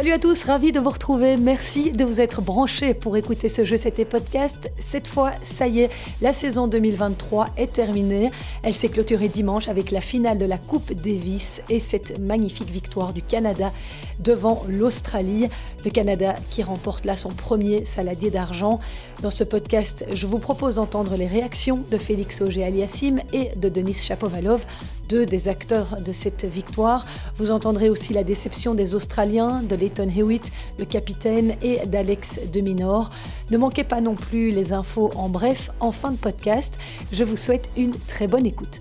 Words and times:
Salut 0.00 0.12
à 0.12 0.18
tous, 0.18 0.44
ravi 0.44 0.72
de 0.72 0.80
vous 0.80 0.88
retrouver. 0.88 1.36
Merci 1.36 1.92
de 1.92 2.06
vous 2.06 2.22
être 2.22 2.40
branchés 2.40 2.94
pour 2.94 3.18
écouter 3.18 3.50
ce 3.50 3.66
jeu, 3.66 3.76
c'était 3.76 4.06
podcast. 4.06 4.72
Cette 4.78 5.06
fois, 5.06 5.32
ça 5.42 5.68
y 5.68 5.80
est, 5.80 5.90
la 6.22 6.32
saison 6.32 6.68
2023 6.68 7.48
est 7.58 7.70
terminée. 7.70 8.30
Elle 8.62 8.74
s'est 8.74 8.88
clôturée 8.88 9.28
dimanche 9.28 9.68
avec 9.68 9.90
la 9.90 10.00
finale 10.00 10.38
de 10.38 10.46
la 10.46 10.56
Coupe 10.56 10.94
Davis 10.94 11.60
et 11.68 11.80
cette 11.80 12.18
magnifique 12.18 12.70
victoire 12.70 13.12
du 13.12 13.20
Canada 13.20 13.74
devant 14.20 14.64
l'Australie. 14.70 15.50
Le 15.84 15.90
Canada 15.90 16.34
qui 16.50 16.62
remporte 16.62 17.06
là 17.06 17.16
son 17.16 17.30
premier 17.30 17.84
saladier 17.84 18.30
d'argent. 18.30 18.80
Dans 19.22 19.30
ce 19.30 19.44
podcast, 19.44 20.04
je 20.12 20.26
vous 20.26 20.38
propose 20.38 20.74
d'entendre 20.76 21.16
les 21.16 21.26
réactions 21.26 21.82
de 21.90 21.96
Félix 21.96 22.42
Auger-Aliassime 22.42 23.20
et 23.32 23.50
de 23.56 23.68
Denis 23.68 23.94
Chapovalov, 23.94 24.64
deux 25.08 25.26
des 25.26 25.48
acteurs 25.48 25.96
de 26.04 26.12
cette 26.12 26.44
victoire. 26.44 27.06
Vous 27.36 27.50
entendrez 27.50 27.88
aussi 27.88 28.12
la 28.12 28.24
déception 28.24 28.74
des 28.74 28.94
Australiens, 28.94 29.62
de 29.62 29.74
Leighton 29.74 30.08
Hewitt, 30.14 30.52
le 30.78 30.84
capitaine, 30.84 31.54
et 31.62 31.78
d'Alex 31.86 32.40
Deminor. 32.52 33.10
Ne 33.50 33.58
manquez 33.58 33.84
pas 33.84 34.00
non 34.00 34.14
plus 34.14 34.50
les 34.50 34.72
infos 34.72 35.10
en 35.16 35.28
bref 35.28 35.70
en 35.80 35.92
fin 35.92 36.12
de 36.12 36.16
podcast. 36.16 36.74
Je 37.12 37.24
vous 37.24 37.36
souhaite 37.36 37.68
une 37.76 37.94
très 38.08 38.26
bonne 38.26 38.46
écoute. 38.46 38.80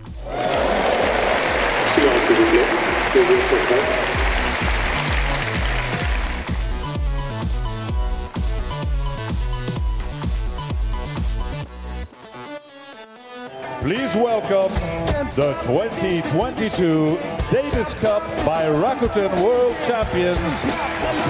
Please 13.89 14.15
welcome 14.15 14.71
the 15.35 15.51
2022 15.65 17.17
Davis 17.51 17.95
Cup 17.95 18.21
by 18.45 18.69
Rakuten 18.69 19.31
World 19.41 19.73
Champions, 19.87 20.63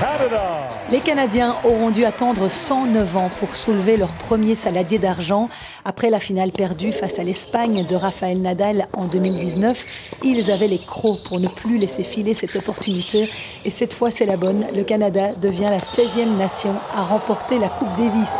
Canada. 0.02 0.68
Les 0.92 1.00
Canadiens 1.00 1.56
auront 1.64 1.90
dû 1.90 2.04
attendre 2.04 2.50
109 2.50 3.16
ans 3.16 3.30
pour 3.40 3.56
soulever 3.56 3.96
leur 3.96 4.10
premier 4.10 4.56
saladier 4.56 5.00
d'argent. 5.00 5.48
Après 5.86 6.10
la 6.10 6.20
finale 6.20 6.52
perdue 6.52 6.92
face 6.92 7.18
à 7.18 7.24
l'Espagne 7.24 7.86
de 7.90 7.96
Rafael 7.96 8.42
Nadal 8.42 8.90
en 8.92 9.06
2019, 9.06 10.18
ils 10.26 10.52
avaient 10.52 10.68
les 10.68 10.80
crocs 10.80 11.24
pour 11.24 11.40
ne 11.40 11.48
plus 11.48 11.78
laisser 11.78 12.04
filer 12.04 12.34
cette 12.34 12.58
opportunité. 12.58 13.30
Et 13.64 13.70
cette 13.70 13.94
fois, 13.94 14.12
c'est 14.12 14.26
la 14.26 14.36
bonne. 14.36 14.66
Le 14.76 14.84
Canada 14.84 15.30
devient 15.42 15.70
la 15.70 15.78
16e 15.78 16.36
nation 16.38 16.76
à 16.94 17.04
remporter 17.04 17.58
la 17.58 17.70
Coupe 17.70 17.96
Davis. 17.98 18.34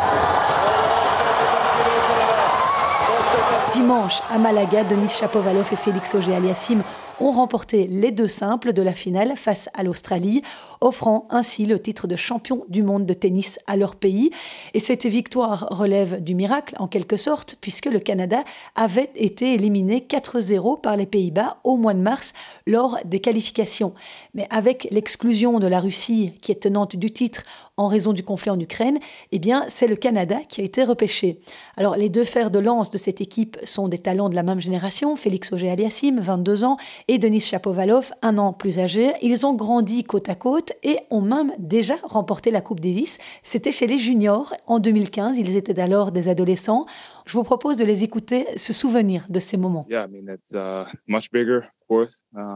Dimanche, 3.90 4.22
à 4.30 4.38
Malaga, 4.38 4.84
Denis 4.84 5.10
Chapovalov 5.10 5.68
et 5.74 5.76
Félix 5.76 6.14
Auger-Aliassime 6.14 6.84
ont 7.20 7.32
remporté 7.32 7.88
les 7.88 8.12
deux 8.12 8.28
simples 8.28 8.72
de 8.72 8.82
la 8.82 8.94
finale 8.94 9.34
face 9.36 9.68
à 9.74 9.84
l'Australie, 9.84 10.44
offrant 10.80 11.28
ainsi 11.32 11.66
le 11.66 11.80
titre 11.80 12.08
de 12.08 12.16
champion 12.16 12.66
du 12.70 12.84
monde 12.84 13.08
de 13.08 13.14
tennis 13.14 13.60
à 13.68 13.76
leur 13.76 13.96
pays. 13.96 14.30
Et 14.74 14.80
cette 14.80 15.06
victoire 15.06 15.68
relève 15.72 16.24
du 16.24 16.36
miracle 16.36 16.76
en 16.80 16.88
quelque 16.88 17.18
sorte, 17.18 17.58
puisque 17.62 17.88
le 17.88 18.00
Canada 18.00 18.44
avait 18.76 19.10
été 19.16 19.56
éliminé 19.56 20.06
4-0 20.08 20.80
par 20.82 20.96
les 20.96 21.08
Pays-Bas 21.08 21.58
au 21.64 21.76
mois 21.76 21.94
de 21.96 22.00
mars 22.00 22.34
lors 22.68 22.98
des 23.06 23.20
qualifications. 23.20 23.94
Mais 24.34 24.48
avec 24.50 24.88
l'exclusion 24.92 25.60
de 25.60 25.68
la 25.68 25.80
Russie, 25.80 26.34
qui 26.42 26.52
est 26.52 26.62
tenante 26.62 26.96
du 26.96 27.12
titre 27.12 27.44
en 27.80 27.88
raison 27.88 28.12
du 28.12 28.24
conflit 28.24 28.52
en 28.52 28.60
Ukraine, 28.60 29.00
eh 29.32 29.40
bien, 29.40 29.64
c'est 29.70 29.88
le 29.88 29.96
Canada 29.96 30.40
qui 30.50 30.60
a 30.60 30.66
été 30.66 30.84
repêché. 30.84 31.40
Alors, 31.78 31.96
les 31.96 32.10
deux 32.10 32.26
fers 32.26 32.52
de 32.52 32.60
lance 32.60 32.92
de 32.92 32.98
cette 32.98 33.22
équipe 33.22 33.58
sont 33.64 33.88
des 33.88 33.98
talents 33.98 34.28
de 34.28 34.36
la 34.36 34.44
même 34.44 34.60
génération, 34.60 35.16
Félix 35.16 35.54
Auger-Aliassime, 35.54 36.20
22 36.20 36.66
ans, 36.66 36.76
et 37.08 37.18
Denis 37.18 37.40
Chapovalov, 37.40 38.12
un 38.22 38.38
an 38.38 38.52
plus 38.52 38.80
âgé. 38.80 39.14
Ils 39.22 39.46
ont 39.46 39.54
grandi 39.54 40.04
côte 40.04 40.28
à 40.28 40.36
côte 40.36 40.74
et 40.84 40.98
ont 41.10 41.22
même 41.22 41.54
déjà 41.58 41.96
remporté 42.04 42.52
la 42.52 42.60
Coupe 42.60 42.82
Davis. 42.82 43.18
C'était 43.44 43.72
chez 43.72 43.88
les 43.88 43.98
juniors 43.98 44.54
en 44.68 44.80
2015. 44.80 45.38
Ils 45.38 45.56
étaient 45.56 45.80
alors 45.80 46.12
des 46.12 46.28
adolescents. 46.28 46.86
Je 47.30 47.34
vous 47.38 47.44
propose 47.44 47.78
de 47.78 47.86
les 47.86 48.04
écouter 48.04 48.48
se 48.58 48.74
souvenir 48.74 49.24
de 49.30 49.40
ces 49.40 49.56
moments. 49.56 49.86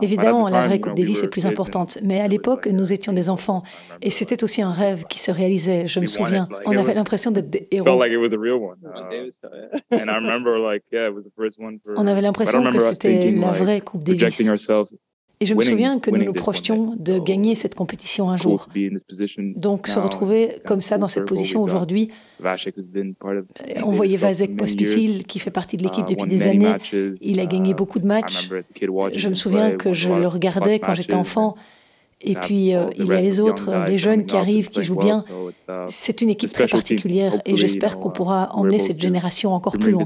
Évidemment, 0.01 0.47
la 0.50 0.66
vraie 0.67 0.79
Coupe 0.79 0.95
Davis 0.95 1.22
est 1.23 1.29
plus 1.29 1.45
importante, 1.45 2.00
mais 2.03 2.19
à 2.22 2.28
l'époque, 2.28 2.66
nous 2.67 2.91
étions 2.91 3.13
des 3.13 3.29
enfants 3.29 3.61
et 4.01 4.09
c'était 4.09 4.44
aussi 4.44 4.61
un 4.63 4.72
rêve 4.72 5.06
qui 5.06 5.19
se 5.19 5.29
réalisait. 5.31 5.88
Je 5.88 6.00
me 6.00 6.07
souviens, 6.07 6.47
on 6.66 6.72
avait 6.78 6.94
l'impression 6.95 7.29
d'être 7.31 7.50
des 7.51 7.67
héros. 7.72 7.85
On 11.95 12.07
avait 12.07 12.22
l'impression 12.22 12.63
que 12.63 12.79
c'était 12.79 13.31
la 13.31 13.51
vraie 13.51 13.81
Coupe 13.81 14.03
Davis. 14.03 14.19
Et 15.44 15.46
je 15.46 15.56
me 15.56 15.62
souviens 15.62 16.00
que 16.00 16.09
nous 16.09 16.24
nous 16.24 16.31
projetions 16.31 16.96
de 16.98 17.20
gagner 17.20 17.54
cette 17.56 17.76
compétition 17.76 18.30
un 18.30 18.38
jour. 18.38 18.70
Donc 19.58 19.88
se 19.88 20.00
retrouver 20.00 20.56
comme 20.66 20.80
ça 20.80 20.98
dans 20.98 21.09
cette 21.09 21.26
position 21.26 21.62
aujourd'hui, 21.62 22.12
on 23.84 23.92
voyait 23.92 24.16
Vasek 24.18 24.56
Pospisil 24.56 25.26
qui 25.26 25.40
fait 25.40 25.52
partie 25.52 25.76
de 25.76 25.84
l'équipe 25.84 26.08
uh, 26.08 26.14
depuis 26.14 26.28
des 26.28 26.48
années. 26.48 26.76
Il 27.20 27.42
a 27.42 27.46
gagné 27.46 27.72
uh, 27.72 27.74
beaucoup 27.74 28.00
de 28.00 28.08
matchs. 28.08 28.50
Je 29.16 29.30
me 29.30 29.34
souviens 29.34 29.72
que 29.72 29.92
je 29.92 30.14
le 30.14 30.28
regardais 30.28 30.80
quand 30.80 30.96
j'étais 30.96 31.14
enfant. 31.14 31.56
Et 32.26 32.36
puis, 32.36 32.74
euh, 32.74 32.86
il 32.98 33.06
y 33.06 33.12
a 33.12 33.20
les 33.20 33.42
autres, 33.42 33.86
les 33.86 34.00
jeunes 34.00 34.26
qui 34.26 34.38
arrivent, 34.38 34.70
qui 34.70 34.82
jouent 34.82 34.96
bien. 34.96 35.22
Uh, 35.68 35.72
C'est 35.90 36.22
une 36.22 36.30
équipe 36.30 36.53
très 36.53 36.68
particulière 36.68 37.42
et 37.46 37.58
j'espère 37.58 38.00
qu'on 38.00 38.12
pourra 38.12 38.50
emmener 38.53 38.80
cette 38.80 39.02
génération 39.02 39.52
encore 39.53 39.78
plus 39.78 39.92
loin. 39.92 40.03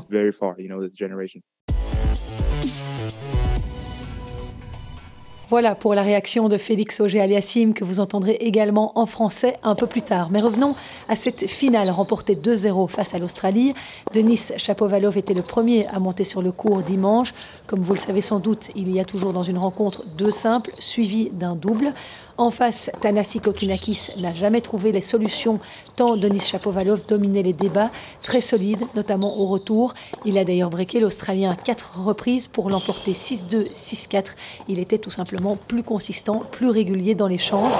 Voilà 5.49 5.75
pour 5.75 5.95
la 5.95 6.01
réaction 6.01 6.49
de 6.49 6.57
Félix 6.57 6.99
Auger-Aliassime 6.99 7.73
que 7.73 7.85
vous 7.85 8.01
entendrez 8.01 8.33
également 8.33 8.91
en 8.99 9.05
français 9.05 9.55
un 9.63 9.75
peu 9.75 9.87
plus 9.87 10.01
tard. 10.01 10.27
Mais 10.29 10.41
revenons 10.41 10.75
à 11.07 11.15
cette 11.15 11.47
finale 11.47 11.89
remportée 11.89 12.35
2-0 12.35 12.89
face 12.89 13.13
à 13.13 13.17
l'Australie. 13.17 13.73
Denis 14.13 14.41
Chapovalov 14.57 15.17
était 15.17 15.33
le 15.33 15.43
premier 15.43 15.87
à 15.87 15.99
monter 15.99 16.25
sur 16.25 16.41
le 16.41 16.51
cours 16.51 16.79
dimanche. 16.79 17.33
Comme 17.65 17.79
vous 17.79 17.93
le 17.93 17.99
savez 17.99 18.19
sans 18.19 18.41
doute, 18.41 18.71
il 18.75 18.91
y 18.91 18.99
a 18.99 19.05
toujours 19.05 19.31
dans 19.31 19.43
une 19.43 19.57
rencontre 19.57 20.03
deux 20.17 20.31
simples 20.31 20.71
suivis 20.79 21.29
d'un 21.29 21.55
double. 21.55 21.93
En 22.37 22.51
face, 22.51 22.91
Tanasi 23.01 23.39
Kokinakis 23.39 24.09
n'a 24.19 24.31
jamais 24.31 24.61
trouvé 24.61 24.91
les 24.91 25.01
solutions, 25.01 25.59
tant 25.95 26.15
Denis 26.17 26.39
Chapovalov 26.39 27.01
dominait 27.07 27.41
les 27.41 27.53
débats, 27.53 27.89
très 28.21 28.41
solide, 28.41 28.83
notamment 28.93 29.39
au 29.39 29.47
retour. 29.47 29.95
Il 30.23 30.37
a 30.37 30.43
d'ailleurs 30.43 30.69
breaké 30.69 30.99
l'Australien 30.99 31.49
à 31.49 31.55
quatre 31.55 31.99
reprises 31.99 32.45
pour 32.45 32.69
l'emporter 32.69 33.13
6-2, 33.13 33.73
6-4. 33.73 34.35
Il 34.67 34.77
était 34.77 34.99
tout 34.99 35.09
simplement 35.09 35.57
plus 35.67 35.81
consistant, 35.81 36.43
plus 36.51 36.69
régulier 36.69 37.15
dans 37.15 37.27
l'échange. 37.27 37.73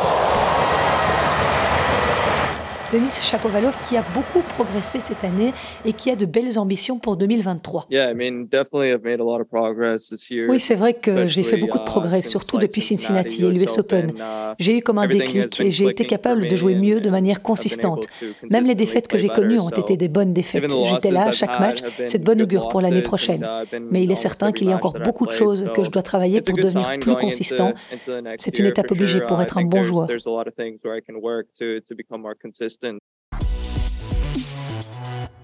Denis 2.94 3.12
Chapovalov 3.22 3.76
qui 3.86 3.98
a 3.98 4.04
beaucoup 4.14 4.40
progressé 4.40 5.00
cette 5.02 5.22
année 5.26 5.54
et 5.84 5.92
qui 5.92 6.10
a 6.10 6.16
de 6.16 6.26
belles 6.26 6.58
ambitions 6.58 7.00
pour 7.00 7.18
2023. 7.18 7.88
Oui, 10.48 10.60
c'est 10.62 10.76
vrai 10.76 10.94
que 10.94 11.28
j'ai 11.28 11.44
fait 11.44 11.58
beaucoup 11.58 11.80
de 11.80 11.84
uh, 11.84 11.86
progrès, 11.86 12.22
surtout 12.22 12.58
depuis 12.58 12.82
Cincinnati 12.82 13.44
et 13.44 13.50
l'US 13.50 13.78
Open. 13.78 14.12
Uh, 14.12 14.54
j'ai 14.58 14.78
eu 14.78 14.82
comme 14.82 15.00
un 15.00 15.08
déclic 15.08 15.60
et 15.60 15.70
j'ai 15.70 15.90
été 15.90 16.06
capable 16.06 16.48
de 16.48 16.56
jouer 16.56 16.76
mieux 16.76 17.02
de 17.02 17.10
manière 17.10 17.42
consistante. 17.42 18.08
Même 18.50 18.64
les 18.64 18.76
défaites 18.76 19.10
que 19.10 19.18
j'ai 19.18 19.28
connues 19.28 19.60
ont 19.60 19.70
été 19.70 19.98
des 19.98 20.08
bonnes 20.08 20.32
défaites. 20.32 20.72
J'étais 20.94 21.12
là 21.12 21.28
à 21.28 21.32
chaque 21.34 21.60
match. 21.60 21.80
C'est 22.06 22.20
de 22.20 22.24
bonne 22.24 22.42
augure 22.42 22.70
pour 22.70 22.80
l'année 22.80 23.02
prochaine. 23.02 23.44
Uh, 23.44 23.80
Mais 23.92 24.04
il 24.04 24.12
est 24.12 24.16
certain 24.16 24.54
qu'il 24.54 24.70
y 24.70 24.72
a 24.72 24.76
encore 24.78 24.94
beaucoup 24.94 25.26
de 25.26 25.34
choses 25.34 25.70
que 25.76 25.84
je 25.84 25.90
dois 25.90 26.04
travailler 26.04 26.40
pour 26.42 26.56
devenir 26.56 26.98
plus 27.02 27.18
consistant. 27.18 27.74
C'est 28.40 28.60
une 28.60 28.66
étape 28.66 28.92
obligée 28.92 29.20
pour 29.28 29.42
être 29.42 29.58
un 29.58 29.66
bon 29.66 29.84
joueur. 29.84 30.08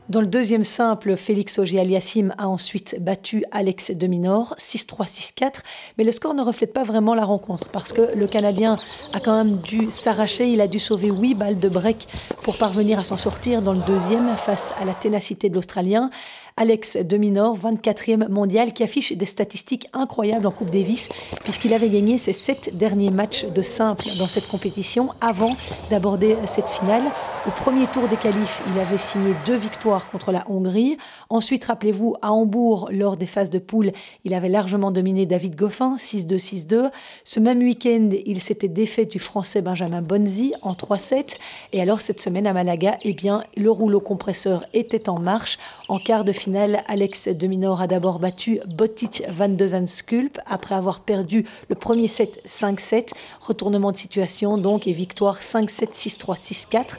Dans 0.09 0.21
le 0.21 0.27
deuxième 0.27 0.63
simple, 0.63 1.15
Félix 1.15 1.57
Auger-Aliassime 1.57 2.35
a 2.37 2.47
ensuite 2.47 2.97
battu 3.01 3.45
Alex 3.51 3.89
Deminor 3.91 4.53
6-3, 4.59 5.07
6-4, 5.07 5.61
mais 5.97 6.03
le 6.03 6.11
score 6.11 6.35
ne 6.35 6.43
reflète 6.43 6.71
pas 6.71 6.83
vraiment 6.83 7.15
la 7.15 7.25
rencontre 7.25 7.69
parce 7.69 7.93
que 7.93 8.15
le 8.15 8.27
Canadien 8.27 8.75
a 9.13 9.19
quand 9.19 9.35
même 9.35 9.57
dû 9.57 9.87
s'arracher, 9.89 10.49
il 10.49 10.61
a 10.61 10.67
dû 10.67 10.77
sauver 10.77 11.09
8 11.09 11.33
balles 11.33 11.59
de 11.59 11.67
break 11.69 12.07
pour 12.43 12.59
parvenir 12.59 12.99
à 12.99 13.03
s'en 13.03 13.17
sortir 13.17 13.63
dans 13.63 13.73
le 13.73 13.81
deuxième 13.87 14.35
face 14.35 14.75
à 14.79 14.85
la 14.85 14.93
ténacité 14.93 15.49
de 15.49 15.55
l'Australien. 15.55 16.11
Alex 16.55 16.97
Deminor, 16.97 17.57
24e 17.57 18.29
mondial, 18.29 18.73
qui 18.73 18.83
affiche 18.83 19.13
des 19.13 19.25
statistiques 19.25 19.89
incroyables 19.91 20.47
en 20.47 20.51
Coupe 20.51 20.69
Davis, 20.69 21.09
puisqu'il 21.43 21.73
avait 21.73 21.89
gagné 21.89 22.17
ses 22.17 22.33
sept 22.33 22.77
derniers 22.77 23.11
matchs 23.11 23.45
de 23.45 23.61
simple 23.61 24.05
dans 24.17 24.27
cette 24.27 24.47
compétition 24.47 25.09
avant 25.19 25.55
d'aborder 25.89 26.37
cette 26.45 26.69
finale. 26.69 27.03
Au 27.45 27.51
premier 27.51 27.87
tour 27.87 28.07
des 28.07 28.15
qualifs, 28.15 28.61
il 28.73 28.79
avait 28.79 28.97
signé 28.97 29.33
deux 29.45 29.55
victoires 29.55 29.73
victoire 29.73 30.07
contre 30.09 30.31
la 30.31 30.45
Hongrie. 30.49 30.97
Ensuite, 31.29 31.65
rappelez-vous, 31.65 32.15
à 32.21 32.31
Hambourg, 32.31 32.89
lors 32.91 33.17
des 33.17 33.25
phases 33.25 33.49
de 33.49 33.57
poule, 33.57 33.91
il 34.23 34.33
avait 34.35 34.49
largement 34.49 34.91
dominé 34.91 35.25
David 35.25 35.55
Goffin, 35.55 35.95
6-2, 35.97 36.67
6-2. 36.67 36.91
Ce 37.23 37.39
même 37.39 37.57
week-end, 37.57 38.11
il 38.25 38.39
s'était 38.39 38.67
défait 38.67 39.05
du 39.05 39.17
français 39.17 39.61
Benjamin 39.63 40.01
Bonzi 40.01 40.53
en 40.61 40.73
3-7. 40.73 41.37
Et 41.71 41.81
alors, 41.81 42.01
cette 42.01 42.21
semaine 42.21 42.45
à 42.45 42.53
Malaga, 42.53 42.97
eh 43.03 43.13
bien, 43.13 43.43
le 43.57 43.71
rouleau 43.71 43.99
compresseur 43.99 44.63
était 44.73 45.09
en 45.09 45.19
marche. 45.19 45.57
En 45.89 45.97
quart 45.97 46.23
de 46.23 46.31
finale, 46.31 46.42
Alex 46.87 47.29
de 47.29 47.47
Minor 47.47 47.81
a 47.81 47.87
d'abord 47.87 48.19
battu 48.19 48.59
Botic 48.67 49.23
van 49.29 49.49
de 49.49 49.67
Zanskulp 49.67 50.39
après 50.45 50.75
avoir 50.75 50.99
perdu 50.99 51.45
le 51.69 51.75
premier 51.75 52.07
set 52.07 52.41
5-7. 52.45 53.11
Retournement 53.39 53.91
de 53.91 53.97
situation 53.97 54.57
donc 54.57 54.87
et 54.87 54.91
victoire 54.91 55.39
5-7, 55.39 55.93
6-3, 55.93 56.37
6-4. 56.39 56.97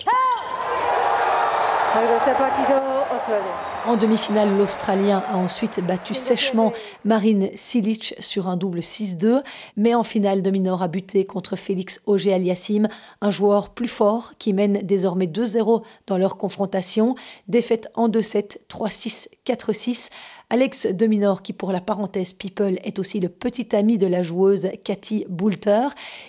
En 3.87 3.97
demi-finale, 3.97 4.57
l'Australien 4.57 5.23
a 5.29 5.37
ensuite 5.37 5.81
battu 5.85 6.15
sèchement 6.15 6.73
Marine 7.05 7.51
Silic 7.55 8.15
sur 8.19 8.49
un 8.49 8.57
double 8.57 8.81
6-2, 8.81 9.43
mais 9.77 9.95
en 9.95 10.03
finale, 10.03 10.41
Dominor 10.41 10.83
a 10.83 10.89
buté 10.89 11.27
contre 11.27 11.55
Félix 11.55 12.01
Auger-Aliassime, 12.07 12.89
un 13.21 13.31
joueur 13.31 13.69
plus 13.71 13.89
fort 13.89 14.33
qui 14.39 14.53
mène 14.53 14.81
désormais 14.83 15.27
2-0 15.27 15.83
dans 16.07 16.17
leur 16.17 16.37
confrontation. 16.39 17.15
Défaite 17.47 17.91
en 17.95 18.09
2-7, 18.09 18.59
3-6, 18.69 19.29
4-6. 19.47 20.09
Alex 20.51 20.87
Dominor, 20.87 21.43
qui 21.43 21.53
pour 21.53 21.73
la 21.73 21.81
parenthèse 21.81 22.33
People 22.33 22.79
est 22.85 22.99
aussi 22.99 23.19
le 23.19 23.29
petit 23.29 23.75
ami 23.75 23.99
de 23.99 24.07
la 24.07 24.23
joueuse 24.23 24.69
Cathy 24.85 25.25
Boulter. 25.29 25.89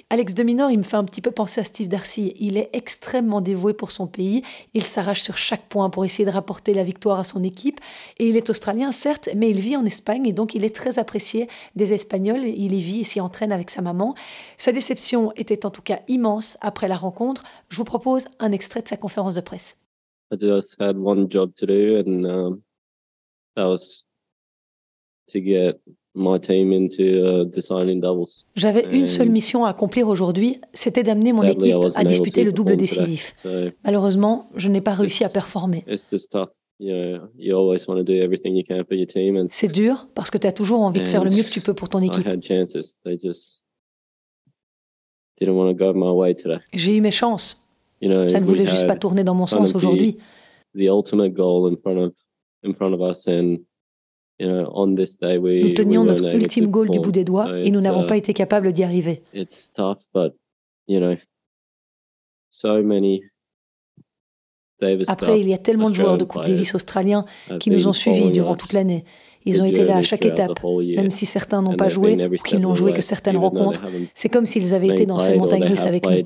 Alex 0.09 0.33
Dominor, 0.33 0.71
il 0.71 0.79
me 0.79 0.83
fait 0.83 0.97
un 0.97 1.03
petit 1.03 1.21
peu 1.21 1.31
penser 1.31 1.61
à 1.61 1.63
Steve 1.63 1.89
Darcy. 1.89 2.33
Il 2.39 2.57
est 2.57 2.69
extrêmement 2.73 3.41
dévoué 3.41 3.73
pour 3.73 3.91
son 3.91 4.07
pays. 4.07 4.41
Il 4.73 4.83
s'arrache 4.83 5.21
sur 5.21 5.37
chaque 5.37 5.67
point 5.67 5.89
pour 5.89 6.05
essayer 6.05 6.25
de 6.25 6.31
rapporter 6.31 6.73
la 6.75 6.83
victoire 6.83 7.19
à 7.19 7.23
son 7.23 7.43
équipe. 7.43 7.79
Et 8.19 8.27
il 8.27 8.37
est 8.37 8.49
australien, 8.49 8.91
certes, 8.91 9.29
mais 9.35 9.49
il 9.49 9.59
vit 9.59 9.75
en 9.75 9.85
Espagne 9.85 10.25
et 10.27 10.33
donc 10.33 10.55
il 10.55 10.63
est 10.63 10.75
très 10.75 10.99
apprécié 10.99 11.47
des 11.75 11.93
Espagnols. 11.93 12.45
Il 12.45 12.73
y 12.73 12.81
vit 12.81 13.01
et 13.01 13.03
s'y 13.03 13.19
entraîne 13.19 13.51
avec 13.51 13.69
sa 13.69 13.81
maman. 13.81 14.15
Sa 14.57 14.71
déception 14.71 15.31
était 15.35 15.65
en 15.65 15.71
tout 15.71 15.81
cas 15.81 15.99
immense 16.07 16.57
après 16.61 16.87
la 16.87 16.97
rencontre. 16.97 17.43
Je 17.69 17.77
vous 17.77 17.85
propose 17.85 18.25
un 18.39 18.51
extrait 18.51 18.81
de 18.81 18.87
sa 18.87 18.97
conférence 18.97 19.35
de 19.35 19.41
presse. 19.41 19.77
I 20.31 20.37
just 20.39 20.75
had 20.79 20.97
one 20.97 21.27
job 21.29 21.53
to 21.55 21.67
do, 21.67 21.97
and 21.99 22.25
um, 22.25 22.61
that 23.55 23.67
was 23.67 24.05
to 25.27 25.39
get 25.39 25.79
my 26.15 26.39
team 26.39 26.71
into 26.71 27.45
deciding 27.45 27.99
doubles. 28.01 28.45
J'avais 28.55 28.85
une 28.91 29.05
seule 29.05 29.29
mission 29.29 29.65
à 29.65 29.69
accomplir 29.69 30.07
aujourd'hui, 30.07 30.59
c'était 30.73 31.03
d'amener 31.03 31.31
mon 31.33 31.43
équipe 31.43 31.75
à 31.95 32.03
disputer 32.03 32.43
le 32.43 32.51
double 32.51 32.77
décisif. 32.77 33.35
Malheureusement, 33.83 34.49
je 34.55 34.69
n'ai 34.69 34.81
pas 34.81 34.93
réussi 34.93 35.23
à 35.23 35.29
performer. 35.29 35.85
It's 36.79 36.83
just 36.83 36.85
tough. 36.87 36.87
You 36.87 36.93
know, 36.93 37.29
you 37.37 37.55
always 37.55 37.87
want 37.87 37.99
to 37.99 38.03
do 38.03 38.21
everything 38.21 38.55
you 38.55 38.63
can 38.63 38.83
for 38.85 38.95
your 38.95 39.07
team, 39.07 39.37
and 39.37 39.47
C'est 39.49 39.71
dur 39.71 40.07
parce 40.13 40.29
que 40.29 40.37
tu 40.37 40.47
as 40.47 40.51
toujours 40.51 40.81
envie 40.81 41.01
de 41.01 41.05
faire 41.05 41.23
le 41.23 41.31
mieux 41.31 41.43
que 41.43 41.49
tu 41.49 41.61
peux 41.61 41.73
pour 41.73 41.89
ton 41.89 42.01
I 42.01 42.07
équipe. 42.07 42.27
had 42.27 42.43
chances. 42.43 42.95
They 43.03 43.17
just 43.17 43.63
didn't 45.39 45.55
want 45.55 45.69
to 45.69 45.75
go 45.75 45.93
my 45.93 46.11
way 46.11 46.35
today. 46.35 46.59
J'ai 46.73 46.97
eu 46.97 47.01
mes 47.01 47.11
chances. 47.11 47.61
You 48.01 48.09
know, 48.09 48.27
Ça 48.27 48.39
ne 48.39 48.45
voulait 48.45 48.65
juste 48.65 48.87
pas 48.87 48.97
tourner 48.97 49.23
dans 49.23 49.35
mon 49.35 49.47
sens 49.47 49.73
aujourd'hui. 49.73 50.17
Nous 50.75 50.81
tenions 55.73 56.03
notre 56.03 56.35
ultime 56.35 56.71
goal 56.71 56.89
du 56.89 56.99
bout 56.99 57.11
des 57.11 57.23
doigts 57.23 57.57
et 57.57 57.71
nous 57.71 57.79
it's, 57.79 57.87
n'avons 57.87 58.03
uh, 58.03 58.07
pas 58.07 58.17
été 58.17 58.33
capables 58.33 58.73
d'y 58.73 58.83
arriver. 58.83 59.23
it's 59.33 59.71
tough, 59.71 60.05
but 60.13 60.33
you 60.87 60.99
know, 60.99 61.15
so 62.49 62.83
many 62.83 63.21
Après, 65.07 65.39
il 65.39 65.49
y 65.49 65.53
a 65.53 65.57
tellement 65.57 65.89
de 65.89 65.95
joueurs 65.95 66.17
de 66.17 66.25
Coupe 66.25 66.45
Davis 66.45 66.75
australiens 66.75 67.25
qui 67.59 67.69
nous 67.69 67.87
ont 67.87 67.93
suivis 67.93 68.31
durant 68.31 68.55
toute 68.55 68.73
l'année. 68.73 69.05
Ils 69.47 69.61
ont 69.61 69.65
été 69.65 69.83
là 69.83 69.97
à 69.97 70.03
chaque 70.03 70.25
étape, 70.25 70.59
même 70.63 71.11
si 71.11 71.25
certains 71.25 71.61
n'ont 71.61 71.75
pas 71.75 71.89
joué 71.89 72.25
ou 72.25 72.43
qu'ils 72.43 72.59
n'ont 72.59 72.75
joué 72.75 72.93
que 72.93 73.01
certaines 73.01 73.37
rencontres. 73.37 73.85
C'est 74.13 74.29
comme 74.29 74.45
s'ils 74.45 74.73
avaient 74.73 74.87
été 74.87 75.05
dans 75.05 75.19
ces 75.19 75.37
montagnes 75.37 75.65
russes 75.65 75.85
avec 75.85 76.05
nous. 76.05 76.21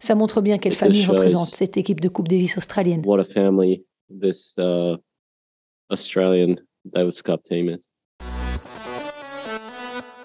Ça 0.00 0.14
montre 0.14 0.42
bien 0.42 0.58
quelle 0.58 0.74
famille 0.74 1.06
représente 1.06 1.48
cette 1.48 1.76
équipe 1.76 2.00
de 2.00 2.08
Coupe 2.08 2.28
Davis 2.28 2.58
australienne. 2.58 3.02
what 3.06 3.20
a 3.20 3.24
family 3.24 3.84
this 4.10 4.54
uh, 4.58 4.96
Australian 5.90 6.56
Davis 6.84 7.22
Cup 7.22 7.42
team 7.44 7.68
is. 7.68 7.93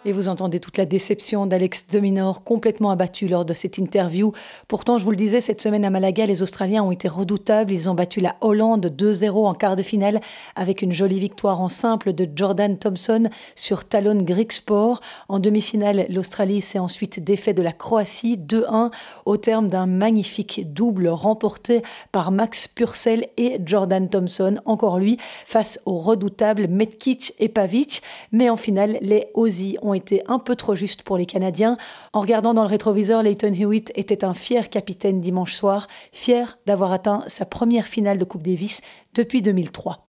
Et 0.05 0.13
vous 0.13 0.29
entendez 0.29 0.61
toute 0.61 0.77
la 0.77 0.85
déception 0.85 1.45
d'Alex 1.45 1.87
Dominor, 1.91 2.45
complètement 2.45 2.89
abattu 2.89 3.27
lors 3.27 3.43
de 3.43 3.53
cette 3.53 3.77
interview. 3.77 4.31
Pourtant, 4.69 4.97
je 4.97 5.03
vous 5.03 5.11
le 5.11 5.17
disais, 5.17 5.41
cette 5.41 5.61
semaine 5.61 5.83
à 5.83 5.89
Malaga, 5.89 6.25
les 6.25 6.41
Australiens 6.41 6.83
ont 6.83 6.91
été 6.91 7.09
redoutables. 7.09 7.73
Ils 7.73 7.89
ont 7.89 7.95
battu 7.95 8.21
la 8.21 8.37
Hollande 8.39 8.85
2-0 8.97 9.45
en 9.45 9.53
quart 9.53 9.75
de 9.75 9.83
finale 9.83 10.21
avec 10.55 10.81
une 10.81 10.93
jolie 10.93 11.19
victoire 11.19 11.59
en 11.59 11.67
simple 11.67 12.13
de 12.13 12.29
Jordan 12.33 12.77
Thompson 12.77 13.29
sur 13.55 13.83
Talon 13.83 14.21
Grigsport. 14.21 15.01
En 15.27 15.39
demi-finale, 15.39 16.05
l'Australie 16.09 16.61
s'est 16.61 16.79
ensuite 16.79 17.21
défait 17.21 17.53
de 17.53 17.61
la 17.61 17.73
Croatie 17.73 18.37
2-1 18.37 18.91
au 19.25 19.35
terme 19.35 19.67
d'un 19.67 19.85
magnifique 19.85 20.73
double 20.73 21.09
remporté 21.09 21.81
par 22.13 22.31
Max 22.31 22.69
Purcell 22.69 23.27
et 23.35 23.59
Jordan 23.65 24.09
Thompson, 24.09 24.59
encore 24.63 24.97
lui, 24.97 25.17
face 25.45 25.77
aux 25.85 25.97
redoutables 25.97 26.69
Metkic 26.69 27.33
et 27.39 27.49
Pavic. 27.49 28.01
Mais 28.31 28.49
en 28.49 28.57
finale, 28.57 28.97
les 29.01 29.27
Aussies 29.33 29.77
ont 29.81 29.88
été 29.93 30.21
un 30.27 30.39
peu 30.39 30.55
trop 30.55 30.75
justes 30.75 31.03
pour 31.03 31.17
les 31.17 31.25
Canadiens. 31.25 31.77
En 32.13 32.21
regardant 32.21 32.53
dans 32.53 32.63
le 32.63 32.69
rétroviseur, 32.69 33.23
Leighton 33.23 33.53
Hewitt 33.53 33.91
était 33.95 34.23
un 34.23 34.33
fier 34.33 34.69
capitaine 34.69 35.21
dimanche 35.21 35.53
soir, 35.53 35.87
fier 36.11 36.59
d'avoir 36.65 36.91
atteint 36.91 37.23
sa 37.27 37.45
première 37.45 37.87
finale 37.87 38.17
de 38.17 38.25
Coupe 38.25 38.43
Davis 38.43 38.81
depuis 39.13 39.41
2003. 39.41 40.07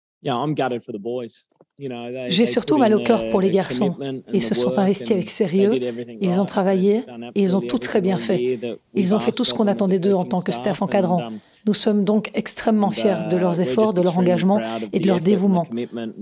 J'ai 2.27 2.45
surtout 2.45 2.77
mal 2.77 2.93
au 2.93 2.99
cœur 3.03 3.29
pour 3.29 3.41
les 3.41 3.49
garçons. 3.49 3.95
Ils 4.33 4.43
se 4.43 4.55
sont 4.55 4.77
investis 4.77 5.11
avec 5.11 5.29
sérieux, 5.29 5.79
ils 6.21 6.39
ont 6.39 6.45
travaillé, 6.45 7.03
et 7.35 7.41
ils 7.41 7.55
ont 7.55 7.61
tout 7.61 7.77
très 7.77 8.01
bien 8.01 8.17
fait. 8.17 8.59
Ils 8.93 9.13
ont 9.13 9.19
fait 9.19 9.31
tout 9.31 9.45
ce 9.45 9.53
qu'on 9.53 9.67
attendait 9.67 9.99
d'eux 9.99 10.13
en 10.13 10.25
tant 10.25 10.41
que 10.41 10.51
staff 10.51 10.81
encadrant. 10.81 11.31
Nous 11.65 11.73
sommes 11.73 12.05
donc 12.05 12.31
extrêmement 12.33 12.89
fiers 12.89 13.27
de 13.29 13.37
leurs 13.37 13.59
efforts, 13.61 13.93
de 13.93 14.01
leur 14.01 14.17
engagement 14.17 14.59
et 14.93 14.99
de 14.99 15.07
leur 15.07 15.19
dévouement. 15.19 15.65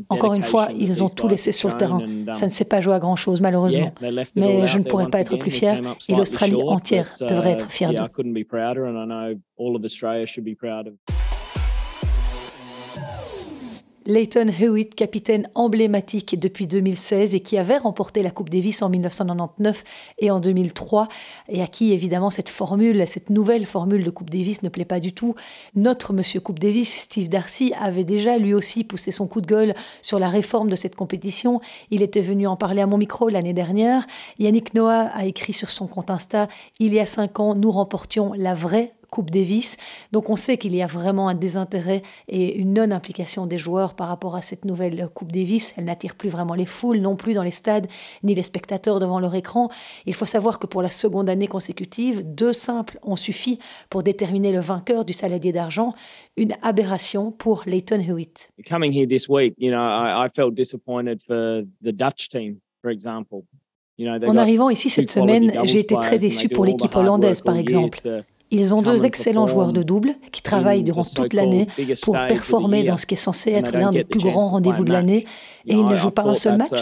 Encore 0.10 0.34
une 0.34 0.44
fois, 0.44 0.70
ils 0.78 1.04
ont 1.04 1.10
tout 1.10 1.28
laissé 1.28 1.52
sur 1.52 1.70
le 1.70 1.78
terrain. 1.78 2.02
Ça 2.34 2.46
ne 2.46 2.52
s'est 2.52 2.66
pas 2.66 2.82
joué 2.82 2.94
à 2.94 3.00
grand-chose, 3.00 3.40
malheureusement. 3.42 3.92
Mais 4.36 4.68
je 4.68 4.78
ne 4.78 4.84
pourrais 4.84 5.10
pas 5.10 5.20
être 5.20 5.38
plus 5.38 5.52
fier, 5.52 5.82
et 6.10 6.16
l'Australie 6.16 6.62
entière 6.64 7.14
devrait 7.22 7.52
être 7.52 7.72
fière 7.72 7.94
d'eux. 7.94 8.08
Leighton 14.08 14.48
Hewitt, 14.48 14.96
capitaine 14.96 15.50
emblématique 15.54 16.40
depuis 16.40 16.66
2016 16.66 17.36
et 17.36 17.42
qui 17.42 17.58
avait 17.58 17.76
remporté 17.76 18.24
la 18.24 18.32
Coupe 18.32 18.50
Davis 18.50 18.82
en 18.82 18.88
1999 18.88 19.84
et 20.20 20.32
en 20.32 20.40
2003 20.40 21.10
et 21.50 21.62
à 21.62 21.68
qui 21.68 21.92
évidemment 21.92 22.30
cette 22.30 22.48
formule, 22.48 23.06
cette 23.06 23.30
nouvelle 23.30 23.66
formule 23.66 24.06
de 24.06 24.10
Coupe 24.10 24.30
Davis 24.30 24.64
ne 24.64 24.70
plaît 24.70 24.86
pas 24.86 25.02
du 25.02 25.12
tout. 25.12 25.36
Notre 25.76 26.14
monsieur 26.14 26.40
Coupe 26.40 26.60
Davis, 26.60 27.02
Steve 27.02 27.28
Darcy, 27.28 27.74
avait 27.78 28.06
déjà 28.06 28.38
lui 28.38 28.54
aussi 28.54 28.86
poussé 28.86 29.12
son 29.12 29.28
coup 29.28 29.42
de 29.42 29.48
gueule 29.48 29.76
sur 30.02 30.20
la 30.20 30.30
réforme 30.30 30.70
de 30.70 30.78
cette 30.78 30.96
compétition. 30.96 31.60
Il 31.92 32.02
était 32.02 32.22
venu 32.22 32.48
en 32.48 32.56
parler 32.56 32.82
à 32.82 32.88
mon 32.88 32.98
micro 32.98 33.28
l'année 33.28 33.52
dernière. 33.52 34.08
Yannick 34.40 34.74
Noah 34.74 35.10
a 35.12 35.26
écrit 35.26 35.52
sur 35.52 35.70
son 35.70 35.86
compte 35.86 36.10
Insta, 36.10 36.48
il 36.80 36.94
y 36.94 37.02
a 37.02 37.06
cinq 37.06 37.42
ans, 37.42 37.56
nous 37.56 37.72
remportions 37.72 38.32
la 38.32 38.54
vraie 38.54 38.94
Coupe 39.10 39.32
Davis. 39.32 39.78
Donc 40.12 40.30
on 40.30 40.36
sait 40.36 40.58
qu'il 40.58 40.76
y 40.76 40.82
a 40.82 40.88
vraiment 40.88 41.30
un 41.30 41.36
désintérêt 41.36 42.02
et 42.28 42.56
une 42.56 42.74
non-implication 42.74 43.46
des 43.46 43.58
joueurs 43.58 43.96
par 43.96 44.08
rapport 44.08 44.36
à 44.36 44.42
cette 44.42 44.66
nouvelle 44.66 45.10
Coupe 45.14 45.32
Davis. 45.32 45.74
Elle 45.78 45.86
n'attire 45.86 46.16
plus 46.16 46.30
vraiment 46.30 46.56
les 46.56 46.66
foules, 46.66 47.00
non 47.00 47.16
plus 47.16 47.34
dans 47.34 47.44
les 47.44 47.52
stades, 47.52 47.88
ni 48.24 48.36
les 48.36 48.44
spectateurs 48.44 49.00
devant 49.00 49.20
leur 49.20 49.36
écran. 49.36 49.70
Il 50.06 50.14
faut 50.14 50.26
savoir 50.26 50.60
que 50.60 50.68
pour 50.68 50.82
la 50.82 50.90
seconde 50.90 51.30
année 51.30 51.48
consécutive, 51.48 52.24
deux 52.24 52.54
simples 52.54 53.00
ont 53.04 53.16
suffi 53.16 53.60
pour 53.90 54.04
déterminer 54.04 54.52
le 54.52 54.60
vainqueur 54.60 55.06
du 55.06 55.14
saladier 55.14 55.52
d'argent. 55.52 55.94
Une 56.36 56.54
aberration 56.62 57.32
pour 57.32 57.64
Leighton 57.66 58.00
Hewitt. 58.00 58.52
Coming 58.68 58.94
here 58.94 59.08
this 59.08 59.28
week, 59.30 59.54
you 59.58 59.72
know, 59.72 59.80
I, 59.80 60.26
I 60.26 60.30
felt 60.36 60.56
disappointed 60.56 61.22
for 61.26 61.64
the 61.82 61.92
Dutch 61.92 62.30
team, 62.30 62.60
for 62.82 62.92
example. 62.92 63.44
You 63.98 64.08
know, 64.08 64.20
they 64.20 64.30
En 64.30 64.38
arrivant 64.38 64.70
ici 64.70 64.90
cette 64.90 65.10
semaine, 65.10 65.52
j'ai 65.64 65.80
été 65.80 65.96
très 65.96 66.20
déçu 66.20 66.50
pour 66.50 66.66
l'équipe 66.66 66.96
hollandaise, 66.96 67.42
par 67.42 67.58
exemple. 67.58 68.00
Ils 68.50 68.74
ont 68.74 68.82
deux 68.82 69.04
excellents 69.06 69.48
joueurs 69.48 69.74
de 69.74 69.84
double 69.84 70.16
qui 70.32 70.42
travaillent 70.42 70.84
durant 70.84 71.04
toute 71.04 71.34
l'année 71.34 71.68
pour 72.02 72.18
performer 72.28 72.84
dans 72.84 72.98
ce 72.98 73.06
qui 73.06 73.16
est 73.16 73.18
censé 73.18 73.52
être 73.52 73.74
l'un 73.74 73.92
des 73.92 74.04
plus 74.04 74.20
grands 74.20 74.50
rendez-vous 74.50 74.84
de 74.84 74.92
l'année 74.92 75.26
et 75.66 75.74
ils 75.74 75.86
ne 75.86 75.96
jouent 75.96 76.12
pas 76.12 76.24
un 76.24 76.36
seul 76.36 76.58
match. 76.58 76.82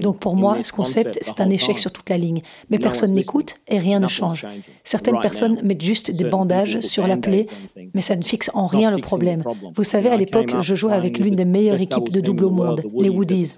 Donc 0.00 0.18
pour 0.18 0.36
moi, 0.36 0.58
ce 0.62 0.72
concept, 0.72 1.18
c'est 1.22 1.40
un 1.40 1.50
échec 1.50 1.78
sur 1.78 1.92
toute 1.92 2.10
la 2.10 2.18
ligne. 2.18 2.42
Mais 2.70 2.78
personne 2.78 3.12
n'écoute 3.12 3.56
et 3.68 3.78
rien 3.78 4.00
ne 4.00 4.08
change. 4.08 4.46
Certaines 4.84 5.20
personnes 5.20 5.60
mettent 5.62 5.82
juste 5.82 6.10
des 6.10 6.24
bandages 6.24 6.80
sur 6.80 7.06
la 7.06 7.16
plaie, 7.16 7.46
mais 7.94 8.02
ça 8.02 8.16
ne 8.16 8.22
fixe 8.22 8.50
en 8.54 8.64
rien 8.64 8.90
le 8.90 8.98
problème. 8.98 9.42
Vous 9.74 9.84
savez, 9.84 10.08
à 10.08 10.16
l'époque, 10.16 10.54
je 10.60 10.74
jouais 10.74 10.92
avec 10.92 11.18
l'une 11.18 11.36
des 11.36 11.44
meilleures 11.44 11.80
équipes 11.80 12.10
de 12.10 12.20
double 12.20 12.44
au 12.44 12.50
monde, 12.50 12.82
les 12.98 13.08
Woodies. 13.08 13.54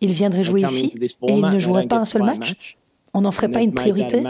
Ils 0.00 0.12
viendraient 0.12 0.44
jouer 0.44 0.62
ici 0.62 0.92
et 1.26 1.32
ils 1.32 1.46
ne 1.46 1.58
joueraient 1.58 1.86
pas 1.86 1.98
un 1.98 2.04
seul 2.04 2.22
match. 2.22 2.76
On 3.14 3.22
n'en 3.22 3.32
ferait 3.32 3.48
pas 3.48 3.62
une 3.62 3.72
priorité. 3.72 4.22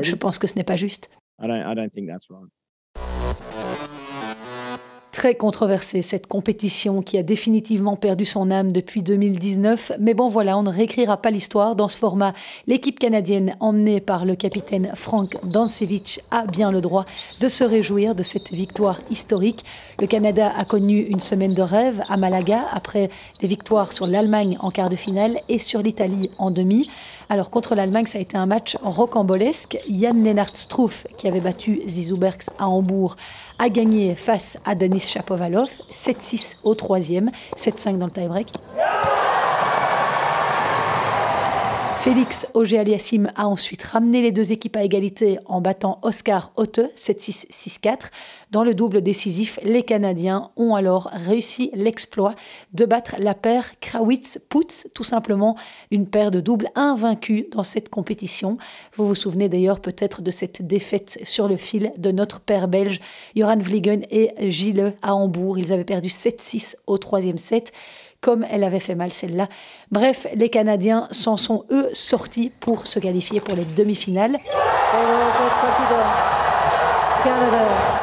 Je 0.00 0.14
pense 0.14 0.38
que 0.38 0.46
ce 0.46 0.56
n'est 0.56 0.64
pas 0.64 0.76
juste. 0.76 1.10
I 1.40 1.46
don't 1.46 1.62
I 1.62 1.74
don't 1.74 1.92
think 1.92 2.08
that's 2.08 2.28
right. 2.30 2.48
Très 5.14 5.36
controversée 5.36 6.02
cette 6.02 6.26
compétition 6.26 7.00
qui 7.00 7.16
a 7.18 7.22
définitivement 7.22 7.94
perdu 7.94 8.24
son 8.24 8.50
âme 8.50 8.72
depuis 8.72 9.00
2019. 9.00 9.92
Mais 10.00 10.12
bon 10.12 10.26
voilà, 10.26 10.58
on 10.58 10.64
ne 10.64 10.72
réécrira 10.72 11.18
pas 11.18 11.30
l'histoire. 11.30 11.76
Dans 11.76 11.86
ce 11.86 11.96
format, 11.96 12.32
l'équipe 12.66 12.98
canadienne 12.98 13.54
emmenée 13.60 14.00
par 14.00 14.24
le 14.24 14.34
capitaine 14.34 14.90
Frank 14.96 15.36
Dansevich 15.44 16.18
a 16.32 16.46
bien 16.46 16.72
le 16.72 16.80
droit 16.80 17.04
de 17.38 17.46
se 17.46 17.62
réjouir 17.62 18.16
de 18.16 18.24
cette 18.24 18.50
victoire 18.50 18.98
historique. 19.08 19.64
Le 20.00 20.08
Canada 20.08 20.52
a 20.56 20.64
connu 20.64 20.98
une 20.98 21.20
semaine 21.20 21.54
de 21.54 21.62
rêve 21.62 22.02
à 22.08 22.16
Malaga 22.16 22.62
après 22.72 23.08
des 23.40 23.46
victoires 23.46 23.92
sur 23.92 24.08
l'Allemagne 24.08 24.58
en 24.62 24.72
quart 24.72 24.88
de 24.88 24.96
finale 24.96 25.38
et 25.48 25.60
sur 25.60 25.80
l'Italie 25.80 26.28
en 26.38 26.50
demi. 26.50 26.90
Alors 27.28 27.50
contre 27.50 27.76
l'Allemagne, 27.76 28.06
ça 28.06 28.18
a 28.18 28.20
été 28.20 28.36
un 28.36 28.46
match 28.46 28.76
rocambolesque. 28.82 29.78
Jan 29.88 30.14
Lennart 30.14 30.56
Struff, 30.56 31.06
qui 31.16 31.28
avait 31.28 31.40
battu 31.40 31.80
Zizou 31.86 32.16
Berks 32.16 32.50
à 32.58 32.68
Hambourg, 32.68 33.16
a 33.64 33.70
gagné 33.70 34.14
face 34.14 34.58
à 34.66 34.74
Denis 34.74 35.00
Shapovalov, 35.00 35.70
7-6 35.90 36.56
au 36.64 36.74
troisième, 36.74 37.30
7-5 37.56 37.96
dans 37.96 38.04
le 38.04 38.12
tie-break. 38.12 38.48
Félix 42.04 42.46
Auger-Aliassime 42.52 43.32
a 43.34 43.48
ensuite 43.48 43.82
ramené 43.82 44.20
les 44.20 44.30
deux 44.30 44.52
équipes 44.52 44.76
à 44.76 44.84
égalité 44.84 45.38
en 45.46 45.62
battant 45.62 46.00
Oscar 46.02 46.52
Otte 46.56 46.80
7-6-6-4. 46.96 48.10
Dans 48.50 48.62
le 48.62 48.74
double 48.74 49.00
décisif, 49.00 49.58
les 49.62 49.82
Canadiens 49.84 50.50
ont 50.58 50.74
alors 50.74 51.08
réussi 51.14 51.70
l'exploit 51.72 52.34
de 52.74 52.84
battre 52.84 53.16
la 53.18 53.32
paire 53.32 53.72
Krawitz-Putz, 53.80 54.88
tout 54.94 55.02
simplement 55.02 55.56
une 55.90 56.06
paire 56.06 56.30
de 56.30 56.40
doubles 56.40 56.68
invaincus 56.74 57.46
dans 57.50 57.62
cette 57.62 57.88
compétition. 57.88 58.58
Vous 58.98 59.06
vous 59.06 59.14
souvenez 59.14 59.48
d'ailleurs 59.48 59.80
peut-être 59.80 60.20
de 60.20 60.30
cette 60.30 60.60
défaite 60.60 61.18
sur 61.22 61.48
le 61.48 61.56
fil 61.56 61.90
de 61.96 62.12
notre 62.12 62.40
paire 62.40 62.68
belge, 62.68 63.00
Joran 63.34 63.56
Vliegen 63.56 64.04
et 64.10 64.50
Gilles 64.50 64.92
à 65.00 65.14
Hambourg. 65.14 65.58
Ils 65.58 65.72
avaient 65.72 65.84
perdu 65.84 66.10
7-6 66.10 66.76
au 66.86 66.98
troisième 66.98 67.38
set 67.38 67.72
comme 68.24 68.46
elle 68.50 68.64
avait 68.64 68.80
fait 68.80 68.94
mal 68.94 69.12
celle-là. 69.12 69.48
Bref, 69.92 70.26
les 70.34 70.48
Canadiens 70.48 71.08
s'en 71.10 71.36
sont 71.36 71.66
eux 71.70 71.90
sortis 71.92 72.50
pour 72.58 72.86
se 72.86 72.98
qualifier 72.98 73.40
pour 73.40 73.54
les 73.54 73.66
demi-finales. 73.66 74.38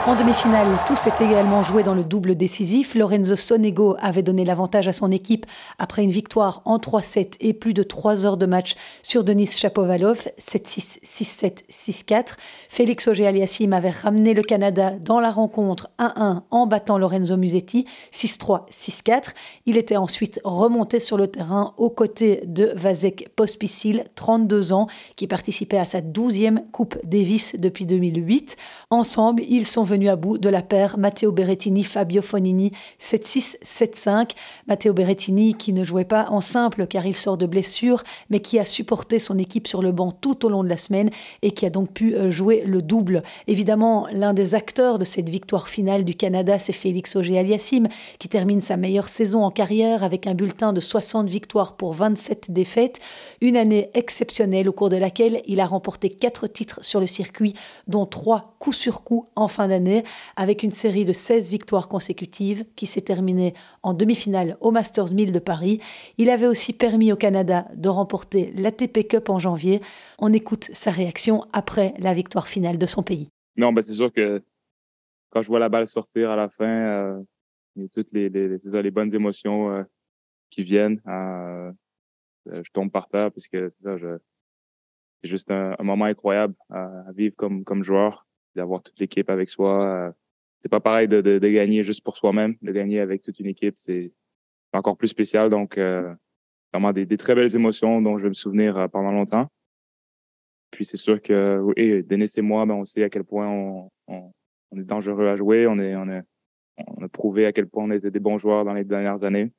En 0.08 0.16
demi-finale, 0.16 0.68
tout 0.88 0.96
s'est 0.96 1.14
également 1.22 1.64
joué 1.64 1.84
dans 1.84 1.94
le 1.94 2.04
double 2.04 2.34
décisif. 2.34 2.96
Lorenzo 2.96 3.36
Sonego 3.36 3.96
avait 4.00 4.24
donné 4.24 4.44
l'avantage 4.44 4.88
à 4.88 4.94
son 4.94 5.12
équipe 5.12 5.46
après 5.78 6.04
une 6.04 6.10
victoire 6.10 6.64
en 6.66 6.80
3-7 6.80 7.36
et 7.40 7.54
plus 7.54 7.76
de 7.76 7.84
3 7.84 8.26
heures 8.26 8.38
de 8.38 8.48
match 8.48 8.76
sur 9.04 9.24
Denis 9.24 9.46
Chapovalov, 9.46 10.28
7-6, 10.40 11.04
6-7, 11.04 11.60
6-4. 11.70 12.34
Félix 12.68 13.08
Auger-Aliassime 13.08 13.74
avait 13.74 13.92
ramené 13.92 14.34
le 14.34 14.42
Canada 14.42 14.94
dans 15.00 15.20
la 15.20 15.30
rencontre 15.30 15.92
1-1 16.00 16.42
en 16.50 16.66
battant 16.66 16.98
Lorenzo 16.98 17.38
Musetti, 17.38 17.86
6-3, 18.12 18.68
6-4. 18.72 19.36
Il 19.68 19.78
était 19.78 19.98
ensuite 19.98 20.42
remonté 20.44 21.00
sur 21.00 21.18
le 21.18 21.28
terrain 21.28 21.76
aux 21.78 21.92
côtés 21.92 22.42
de 22.48 22.74
Vasek 22.76 23.30
Pospisil, 23.36 24.06
32 24.16 24.74
ans, 24.74 24.88
qui 25.16 25.28
participait 25.28 25.78
à 25.78 25.86
sa 25.86 26.02
12e 26.02 26.72
Coupe 26.72 26.98
Davis 27.04 27.56
depuis 27.60 27.86
2008. 27.86 28.58
Ensemble, 29.12 29.44
ils 29.50 29.68
sont 29.68 29.84
venus 29.84 30.10
à 30.10 30.16
bout 30.16 30.38
de 30.38 30.48
la 30.48 30.62
paire 30.62 30.98
Matteo 30.98 31.34
Berrettini, 31.34 31.84
Fabio 31.84 32.22
Fonini 32.22 32.72
7-6, 33.02 33.58
7-5. 33.62 34.30
Matteo 34.70 34.94
Berrettini 34.94 35.54
qui 35.54 35.74
ne 35.74 35.84
jouait 35.84 36.06
pas 36.06 36.28
en 36.30 36.40
simple 36.40 36.88
car 36.88 37.06
il 37.06 37.18
sort 37.18 37.38
de 37.38 37.46
blessure, 37.46 38.06
mais 38.30 38.40
qui 38.40 38.58
a 38.58 38.64
supporté 38.64 39.20
son 39.20 39.38
équipe 39.38 39.68
sur 39.68 39.82
le 39.82 39.92
banc 39.92 40.12
tout 40.12 40.46
au 40.46 40.50
long 40.50 40.64
de 40.64 40.70
la 40.70 40.78
semaine 40.78 41.10
et 41.42 41.52
qui 41.52 41.66
a 41.66 41.70
donc 41.70 41.92
pu 41.92 42.16
euh, 42.16 42.32
jouer 42.32 42.64
le 42.66 42.82
double. 42.82 43.22
Évidemment, 43.48 44.08
l'un 44.14 44.34
des 44.34 44.56
acteurs 44.56 44.98
de 44.98 45.04
cette 45.04 45.28
victoire 45.28 45.68
finale 45.68 46.06
du 46.06 46.16
Canada, 46.16 46.58
c'est 46.58 46.72
Félix 46.72 47.18
Auger-Aliassime, 47.18 47.90
qui 48.18 48.30
termine 48.30 48.62
sa 48.62 48.78
meilleure 48.78 49.10
saison 49.10 49.44
en 49.44 49.52
carrière 49.52 50.06
avec 50.06 50.26
un 50.26 50.36
bulletin 50.36 50.72
de 50.72 50.80
60 50.80 51.28
victoires 51.28 51.76
pour 51.76 51.92
27 51.92 52.50
défaites. 52.50 53.02
Une 53.42 53.58
année 53.58 53.90
exceptionnelle 53.94 54.70
au 54.70 54.72
cours 54.72 54.90
de 54.90 54.96
laquelle 54.96 55.42
il 55.48 55.60
a 55.60 55.66
remporté 55.66 56.10
4 56.10 56.48
titres 56.48 56.80
sur 56.82 57.02
le 57.02 57.08
circuit, 57.08 57.56
dont 57.90 58.06
3 58.06 58.56
coup 58.58 58.72
sur 58.72 59.01
coup 59.04 59.28
en 59.36 59.48
fin 59.48 59.68
d'année 59.68 60.04
avec 60.36 60.64
une 60.64 60.72
série 60.72 61.06
de 61.06 61.14
16 61.14 61.50
victoires 61.50 61.88
consécutives 61.88 62.66
qui 62.76 62.88
s'est 62.88 63.02
terminée 63.02 63.54
en 63.84 63.94
demi-finale 63.94 64.58
au 64.62 64.72
Masters 64.72 65.14
1000 65.14 65.32
de 65.32 65.40
Paris. 65.40 65.82
Il 66.18 66.30
avait 66.30 66.48
aussi 66.48 66.74
permis 66.74 67.12
au 67.12 67.16
Canada 67.16 67.68
de 67.76 67.90
remporter 67.90 68.52
l'ATP 68.56 69.08
Cup 69.08 69.30
en 69.30 69.40
janvier. 69.40 69.82
On 70.20 70.34
écoute 70.34 70.70
sa 70.74 70.92
réaction 70.92 71.46
après 71.54 71.94
la 72.00 72.14
victoire 72.14 72.48
finale 72.48 72.78
de 72.78 72.86
son 72.86 73.04
pays. 73.04 73.30
Non, 73.58 73.74
ben 73.74 73.82
c'est 73.82 73.94
sûr 73.94 74.12
que 74.12 74.42
quand 75.30 75.42
je 75.42 75.48
vois 75.48 75.60
la 75.60 75.70
balle 75.70 75.88
sortir 75.88 76.30
à 76.32 76.36
la 76.36 76.50
fin, 76.50 76.66
euh, 76.66 77.24
il 77.76 77.84
y 77.84 77.86
a 77.86 77.90
toutes 77.90 78.12
les, 78.12 78.92
bonnes 78.92 79.14
émotions 79.14 79.72
euh, 79.72 79.84
qui 80.50 80.64
viennent. 80.64 81.02
Euh, 81.08 81.72
je 82.48 82.70
tombe 82.72 82.92
par 82.92 83.08
terre 83.08 83.32
puisque 83.32 83.58
c'est 83.84 84.20
juste 85.24 85.52
un, 85.52 85.76
moment 85.80 86.06
incroyable 86.06 86.56
à, 86.70 87.12
vivre 87.14 87.36
comme 87.36 87.84
joueur 87.84 88.26
d'avoir 88.56 88.82
toute 88.82 89.00
l'équipe 89.00 89.30
avec 89.30 89.50
soi. 89.50 89.86
Euh, 89.86 90.12
c'est 90.62 90.70
pas 90.70 90.80
pareil 90.80 91.08
de, 91.08 91.22
de, 91.22 91.40
de, 91.40 91.50
gagner 91.50 91.84
juste 91.84 92.04
pour 92.04 92.18
soi-même, 92.18 92.56
de 92.62 92.72
gagner 92.72 93.00
avec 93.00 93.22
toute 93.22 93.40
une 93.40 93.48
équipe, 93.48 93.78
c'est 93.78 94.12
encore 94.74 94.98
plus 94.98 95.08
spécial. 95.08 95.50
Donc, 95.50 95.78
euh, 95.78 96.14
vraiment 96.72 96.94
des, 96.94 97.06
des, 97.06 97.18
très 97.18 97.36
belles 97.36 97.56
émotions 97.56 98.02
dont 98.02 98.18
je 98.18 98.24
vais 98.24 98.30
me 98.30 98.36
souvenir 98.36 98.78
euh, 98.78 98.88
pendant 98.88 99.12
longtemps. 99.12 99.48
Puis 100.72 100.86
c'est 100.86 100.98
sûr 100.98 101.22
que 101.22 101.60
oui, 101.60 102.04
Denis 102.04 102.32
et 102.38 102.42
moi, 102.42 102.66
ben, 102.66 102.76
on 102.76 102.86
sait 102.86 103.04
à 103.04 103.10
quel 103.10 103.24
point 103.24 103.48
on, 103.48 103.90
on, 104.08 104.32
on, 104.72 104.80
est 104.80 104.84
dangereux 104.84 105.28
à 105.28 105.36
jouer. 105.36 105.68
On, 105.68 105.78
est, 105.80 105.96
on, 105.96 106.08
est, 106.10 106.22
on 106.78 107.04
a 107.04 107.10
prouvé 107.10 107.46
à 107.46 107.52
quel 107.52 107.68
point 107.68 107.84
on 107.84 107.92
était 107.92 108.12
des 108.12 108.20
bons 108.20 108.38
joueurs 108.38 108.64
dans 108.64 108.74
les 108.74 108.86
dernières 108.86 109.24
années. 109.24 109.52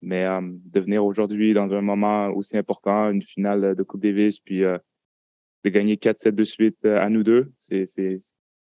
Mais 0.00 0.24
euh, 0.24 0.40
de 0.42 0.80
venir 0.80 1.04
aujourd'hui 1.04 1.54
dans 1.54 1.72
un 1.72 1.80
moment 1.80 2.28
aussi 2.28 2.56
important, 2.56 3.10
une 3.10 3.22
finale 3.22 3.74
de 3.74 3.82
Coupe 3.82 4.02
Davis, 4.02 4.38
puis 4.40 4.64
euh, 4.64 4.78
de 5.64 5.70
gagner 5.70 5.96
4-7 5.96 6.32
de 6.32 6.44
suite 6.44 6.84
à 6.84 7.08
nous 7.08 7.22
deux, 7.22 7.50
c'est, 7.58 7.86
c'est, 7.86 8.18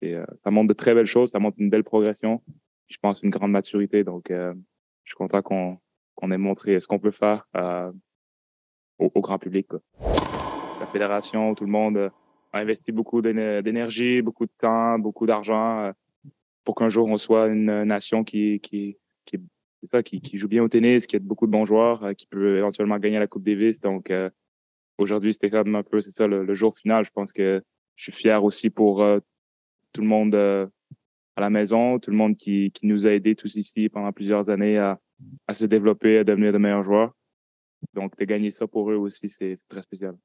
euh, 0.04 0.24
ça 0.38 0.50
montre 0.50 0.68
de 0.68 0.72
très 0.72 0.94
belles 0.94 1.06
choses, 1.06 1.30
ça 1.30 1.38
montre 1.38 1.56
une 1.58 1.68
belle 1.68 1.84
progression. 1.84 2.42
Je 2.86 2.96
pense 3.02 3.22
une 3.22 3.30
grande 3.30 3.50
maturité. 3.50 4.04
Donc, 4.04 4.30
euh, 4.30 4.54
je 5.04 5.10
suis 5.10 5.16
content 5.16 5.42
qu'on 5.42 5.78
qu'on 6.14 6.30
ait 6.30 6.38
montré 6.38 6.80
ce 6.80 6.86
qu'on 6.86 6.98
peut 6.98 7.10
faire 7.10 7.46
euh, 7.56 7.92
au, 8.98 9.10
au, 9.14 9.20
grand 9.20 9.38
public. 9.38 9.68
Quoi. 9.68 9.80
La 10.80 10.86
fédération, 10.86 11.54
tout 11.54 11.64
le 11.64 11.70
monde 11.70 12.10
a 12.54 12.58
investi 12.58 12.90
beaucoup 12.90 13.20
d'énergie, 13.20 14.22
beaucoup 14.22 14.46
de 14.46 14.52
temps, 14.56 14.98
beaucoup 14.98 15.26
d'argent 15.26 15.92
pour 16.64 16.74
qu'un 16.74 16.88
jour 16.88 17.06
on 17.08 17.18
soit 17.18 17.48
une 17.48 17.84
nation 17.84 18.24
qui 18.24 18.60
qui 18.60 18.96
qui, 19.26 19.38
ça, 19.84 20.02
qui, 20.02 20.22
qui 20.22 20.38
joue 20.38 20.48
bien 20.48 20.62
au 20.62 20.68
tennis, 20.68 21.06
qui 21.06 21.16
a 21.16 21.18
beaucoup 21.18 21.46
de 21.46 21.52
bons 21.52 21.66
joueurs, 21.66 22.14
qui 22.16 22.26
peut 22.26 22.56
éventuellement 22.56 22.98
gagner 22.98 23.18
la 23.18 23.26
Coupe 23.26 23.44
Davis. 23.44 23.78
Donc 23.80 24.10
aujourd'hui, 24.98 25.32
c'était 25.32 25.54
un 25.54 25.82
peu 25.82 26.00
c'est 26.00 26.10
ça 26.10 26.26
le, 26.26 26.54
jour 26.54 26.76
final. 26.76 27.04
Je 27.04 27.10
pense 27.10 27.32
que 27.32 27.62
je 27.96 28.02
suis 28.02 28.12
fier 28.12 28.42
aussi 28.42 28.70
pour 28.70 29.02
tout 29.96 30.02
le 30.02 30.08
monde 30.08 30.34
euh, 30.34 30.66
à 31.36 31.40
la 31.40 31.50
maison, 31.50 31.98
tout 31.98 32.10
le 32.10 32.16
monde 32.16 32.36
qui, 32.36 32.70
qui, 32.72 32.86
nous 32.86 33.06
a 33.06 33.12
aidés 33.12 33.34
tous 33.34 33.56
ici 33.56 33.88
pendant 33.88 34.12
plusieurs 34.12 34.50
années 34.50 34.78
à, 34.78 34.98
à 35.46 35.54
se 35.54 35.64
développer, 35.64 36.18
à 36.18 36.24
devenir 36.24 36.52
de 36.52 36.58
meilleurs 36.58 36.82
joueurs. 36.82 37.14
Donc, 37.94 38.16
de 38.18 38.24
gagner 38.24 38.50
ça 38.50 38.66
pour 38.66 38.90
eux 38.90 38.96
aussi, 38.96 39.28
c'est 39.28 39.54
très 39.68 39.82
spécial. 39.82 40.16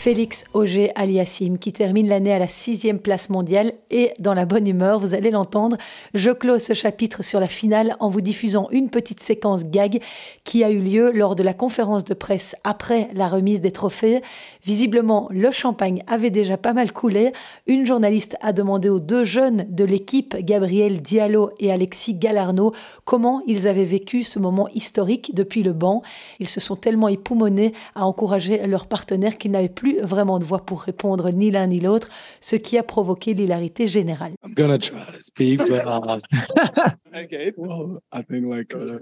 Félix 0.00 0.46
Auger 0.54 0.92
Aliassim, 0.94 1.58
qui 1.58 1.74
termine 1.74 2.08
l'année 2.08 2.32
à 2.32 2.38
la 2.38 2.48
sixième 2.48 3.00
place 3.00 3.28
mondiale 3.28 3.74
et 3.90 4.12
dans 4.18 4.32
la 4.32 4.46
bonne 4.46 4.66
humeur, 4.66 4.98
vous 4.98 5.12
allez 5.12 5.30
l'entendre. 5.30 5.76
Je 6.14 6.30
close 6.30 6.62
ce 6.62 6.72
chapitre 6.72 7.22
sur 7.22 7.38
la 7.38 7.48
finale 7.48 7.96
en 8.00 8.08
vous 8.08 8.22
diffusant 8.22 8.66
une 8.70 8.88
petite 8.88 9.20
séquence 9.20 9.66
gag 9.66 10.00
qui 10.42 10.64
a 10.64 10.70
eu 10.70 10.78
lieu 10.78 11.12
lors 11.12 11.36
de 11.36 11.42
la 11.42 11.52
conférence 11.52 12.02
de 12.04 12.14
presse 12.14 12.56
après 12.64 13.10
la 13.12 13.28
remise 13.28 13.60
des 13.60 13.72
trophées. 13.72 14.22
Visiblement, 14.64 15.28
le 15.30 15.50
champagne 15.50 16.02
avait 16.06 16.30
déjà 16.30 16.56
pas 16.56 16.72
mal 16.72 16.94
coulé. 16.94 17.32
Une 17.66 17.86
journaliste 17.86 18.38
a 18.40 18.54
demandé 18.54 18.88
aux 18.88 19.00
deux 19.00 19.24
jeunes 19.24 19.66
de 19.68 19.84
l'équipe, 19.84 20.34
Gabriel 20.34 21.02
Diallo 21.02 21.50
et 21.58 21.70
Alexis 21.70 22.14
Galarno, 22.14 22.72
comment 23.04 23.42
ils 23.46 23.68
avaient 23.68 23.84
vécu 23.84 24.22
ce 24.22 24.38
moment 24.38 24.66
historique 24.68 25.34
depuis 25.34 25.62
le 25.62 25.74
banc. 25.74 26.00
Ils 26.38 26.48
se 26.48 26.58
sont 26.58 26.76
tellement 26.76 27.08
époumonés 27.08 27.74
à 27.94 28.06
encourager 28.06 28.66
leur 28.66 28.86
partenaire 28.86 29.36
qu'ils 29.36 29.50
n'avaient 29.50 29.68
plus 29.68 29.89
vraiment 30.02 30.38
de 30.38 30.44
voix 30.44 30.64
pour 30.64 30.82
répondre 30.82 31.30
ni 31.30 31.50
l'un 31.50 31.66
ni 31.66 31.80
l'autre, 31.80 32.08
ce 32.40 32.56
qui 32.56 32.78
a 32.78 32.82
provoqué 32.82 33.34
l'hilarité 33.34 33.86
générale. 33.86 34.32
I'm 34.44 34.54
gonna 34.54 34.78
try 34.78 34.98
to 35.12 35.20
speak, 35.20 35.58
but 35.58 35.86
uh, 35.86 36.18
okay. 37.14 37.52
Well, 37.56 38.02
I 38.12 38.22
think 38.22 38.46
like. 38.46 38.74
Uh, 38.74 38.98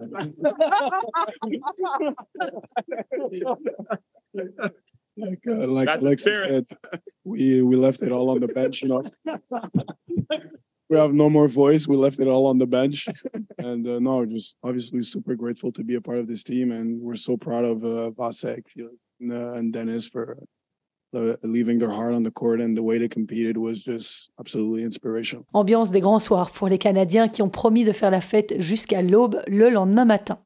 like 5.18 5.40
uh, 5.48 5.66
like 5.66 5.88
Alexa 5.88 6.34
said, 6.34 6.64
we 7.24 7.62
we 7.62 7.76
left 7.76 8.02
it 8.02 8.12
all 8.12 8.30
on 8.30 8.40
the 8.40 8.48
bench. 8.48 8.82
You 8.82 8.88
know, 8.88 9.02
we 10.88 10.96
have 10.96 11.12
no 11.12 11.28
more 11.28 11.48
voice. 11.48 11.86
We 11.86 11.96
left 11.96 12.20
it 12.20 12.28
all 12.28 12.46
on 12.46 12.58
the 12.58 12.66
bench, 12.66 13.08
and 13.58 13.86
uh, 13.86 13.98
no, 13.98 14.24
just 14.24 14.56
obviously 14.62 15.02
super 15.02 15.34
grateful 15.34 15.72
to 15.72 15.84
be 15.84 15.96
a 15.96 16.00
part 16.00 16.18
of 16.18 16.28
this 16.28 16.42
team, 16.42 16.70
and 16.70 17.00
we're 17.00 17.16
so 17.16 17.36
proud 17.36 17.64
of 17.64 17.84
uh, 17.84 18.10
Vasek 18.10 18.62
and, 19.20 19.32
uh, 19.32 19.52
and 19.54 19.72
Dennis 19.72 20.06
for 20.06 20.38
leaving 21.42 21.78
their 21.78 21.90
heart 21.90 22.14
on 22.14 22.22
the 22.22 22.30
court 22.30 22.60
and 22.60 22.76
the 22.76 22.82
way 22.82 22.98
they 22.98 23.08
competed 23.08 23.56
was 23.56 23.82
just 23.84 24.30
absolutely 24.38 24.82
inspirational. 24.82 25.44
Ambiance 25.52 25.90
des 25.90 26.00
grands 26.00 26.20
soirs 26.20 26.50
pour 26.50 26.68
les 26.68 26.78
Canadiens 26.78 27.28
qui 27.28 27.42
ont 27.42 27.50
promis 27.50 27.84
de 27.84 27.92
faire 27.92 28.10
la 28.10 28.20
fête 28.20 28.60
jusqu'à 28.60 29.02
l'aube 29.02 29.40
le 29.46 29.70
lendemain 29.70 30.04
matin. 30.04 30.38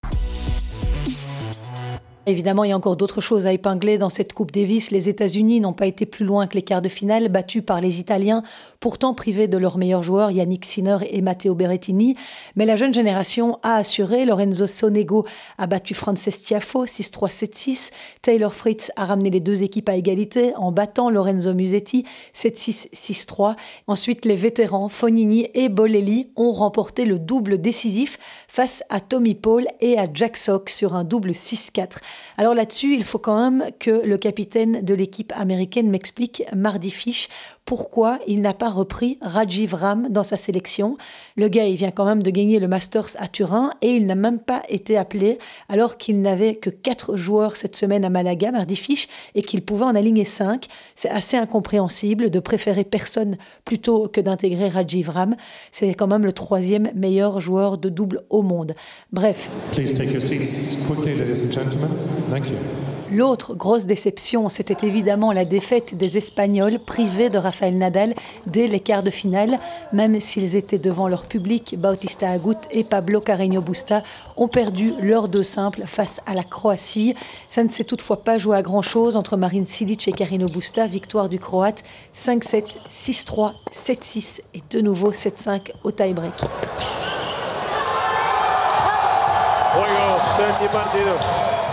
Évidemment, 2.25 2.63
il 2.63 2.69
y 2.69 2.73
a 2.73 2.77
encore 2.77 2.97
d'autres 2.97 3.21
choses 3.21 3.47
à 3.47 3.53
épingler 3.53 3.99
dans 3.99 4.09
cette 4.09 4.33
Coupe 4.33 4.53
Davis. 4.53 4.93
Les 4.93 5.09
États-Unis 5.09 5.59
n'ont 5.59 5.73
pas 5.73 5.87
été 5.87 6.07
plus 6.07 6.25
loin 6.25 6.47
que 6.47 6.55
les 6.55 6.63
quarts 6.63 6.81
de 6.81 6.89
finale, 6.89 7.29
battus 7.29 7.65
par 7.67 7.81
les 7.81 7.99
Italiens, 7.99 8.45
pourtant 8.79 9.13
privés 9.13 9.49
de 9.49 9.59
leurs 9.59 9.77
meilleurs 9.77 10.05
joueurs, 10.05 10.31
Yannick 10.31 10.65
Sinner 10.65 10.99
et 11.11 11.21
Matteo 11.21 11.57
Berrettini. 11.57 12.15
Mais 12.55 12.65
la 12.65 12.77
jeune 12.77 12.95
génération 12.95 13.59
a 13.65 13.75
assuré. 13.75 14.25
Lorenzo 14.25 14.69
Sonego 14.69 15.27
a 15.59 15.67
battu 15.67 15.95
Frances 15.95 16.45
Tiafo 16.45 16.87
6-3-7-6. 16.87 17.91
Taylor 18.23 18.55
Fritz 18.55 18.93
a 18.95 19.05
ramené 19.05 19.29
les 19.29 19.41
deux 19.41 19.65
équipes 19.65 19.89
à 19.89 19.97
égalité 19.97 20.55
en 20.55 20.71
battant 20.71 21.11
Lorenzo 21.11 21.55
Musetti 21.55 22.07
7-6-6-3. 22.37 23.57
Ensuite, 23.89 24.27
les 24.27 24.37
vétérans 24.37 24.89
Fonini 24.89 25.49
et 25.55 25.69
Bolelli 25.69 26.31
ont 26.37 26.53
remporté 26.53 27.05
le 27.05 27.19
double 27.19 27.61
décisif 27.61 28.21
face 28.47 28.85
à 28.91 29.01
Tommy 29.01 29.35
Paul 29.35 29.67
et 29.81 29.99
à 29.99 30.07
Jack 30.15 30.37
Sock 30.37 30.71
sur 30.71 30.95
un 30.95 31.03
double 31.03 31.33
6-4. 31.33 31.97
Alors 32.39 32.55
là-dessus, 32.55 32.95
il 32.95 33.05
faut 33.05 33.19
quand 33.19 33.39
même 33.39 33.71
que 33.79 33.91
le 33.91 34.17
capitaine 34.17 34.83
de 34.83 34.95
l'équipe 34.95 35.33
américaine 35.37 35.91
m'explique 35.91 36.43
mardi 36.55 36.91
fiche 36.91 37.29
pourquoi 37.65 38.19
il 38.27 38.41
n'a 38.41 38.55
pas 38.55 38.71
repris 38.71 39.19
Rajiv 39.21 39.75
Ram 39.75 40.09
dans 40.11 40.25
sa 40.25 40.37
sélection. 40.37 40.97
Le 41.37 41.49
gars, 41.49 41.67
il 41.67 41.77
vient 41.77 41.91
quand 41.91 42.05
même 42.05 42.23
de 42.23 42.31
gagner 42.31 42.59
le 42.59 42.69
Masters 42.69 43.17
à 43.19 43.29
Turin 43.29 43.71
et 43.81 43.91
il 43.91 44.07
n'a 44.07 44.15
même 44.15 44.41
pas 44.41 44.63
été 44.69 44.97
appelé 44.97 45.39
alors 45.69 45.97
qu'il 45.97 46.21
n'avait 46.21 46.57
que 46.57 46.71
quatre 46.71 47.17
joueurs 47.17 47.57
cette 47.57 47.77
semaine 47.77 48.05
à 48.05 48.11
Malaga, 48.11 48.51
mardi 48.51 48.77
fiche, 48.77 49.09
et 49.35 49.43
qu'il 49.43 49.63
pouvait 49.63 49.85
en 49.85 49.95
aligner 49.95 50.25
cinq. 50.25 50.67
C'est 50.97 51.11
assez 51.11 51.37
incompréhensible 51.37 52.31
de 52.31 52.41
préférer 52.41 52.85
personne 52.85 53.37
plutôt 53.65 54.09
que 54.09 54.21
d'intégrer 54.21 54.69
Rajiv 54.69 55.09
Ram. 55.09 55.37
C'est 55.71 55.95
quand 55.95 56.09
même 56.09 56.25
le 56.25 56.33
troisième 56.33 56.91
meilleur 56.95 57.41
joueur 57.41 57.79
de 57.79 57.89
double 57.89 58.23
au 58.29 58.43
monde. 58.43 58.75
Bref. 59.13 59.51
Please 59.73 59.95
take 59.95 60.13
your 60.13 60.23
seats 60.23 60.87
quickly, 60.87 61.15
ladies 61.15 61.45
and 61.45 61.53
gentlemen. 61.53 61.91
Thank 62.31 62.51
you. 62.51 62.92
L'autre 63.13 63.55
grosse 63.55 63.85
déception, 63.85 64.49
c'était 64.49 64.87
évidemment 64.87 65.33
la 65.33 65.45
défaite 65.45 65.95
des 65.95 66.17
Espagnols 66.17 66.79
privés 66.79 67.29
de 67.29 67.37
Rafael 67.37 67.77
Nadal 67.77 68.15
dès 68.47 68.67
les 68.69 68.81
quarts 68.81 69.03
de 69.03 69.11
finale. 69.11 69.59
Même 69.93 70.19
s'ils 70.19 70.57
étaient 70.57 70.79
devant 70.79 71.09
leur 71.09 71.25
public, 71.25 71.75
Bautista 71.79 72.29
Agut 72.29 72.57
et 72.71 72.85
Pablo 72.85 73.21
Carreño 73.21 73.61
Busta 73.61 74.03
ont 74.39 74.49
perdu 74.49 74.95
leurs 75.03 75.29
deux 75.29 75.43
simples 75.43 75.83
face 75.87 76.23
à 76.25 76.33
la 76.33 76.43
Croatie. 76.43 77.15
Ça 77.51 77.63
ne 77.63 77.69
s'est 77.69 77.85
toutefois 77.85 78.25
pas 78.25 78.39
joué 78.39 78.57
à 78.57 78.63
grand-chose 78.63 79.15
entre 79.15 79.37
Marin 79.37 79.67
Cilic 79.67 80.09
et 80.09 80.13
Carreño 80.13 80.47
Busta. 80.47 80.87
Victoire 80.87 81.29
du 81.29 81.39
Croate 81.39 81.85
5-7, 82.17 82.79
6-3, 82.91 83.53
7-6 83.75 84.41
et 84.55 84.63
de 84.71 84.81
nouveau 84.81 85.13
7-5 85.13 85.71
au 85.85 85.91
tie-break. 85.91 86.33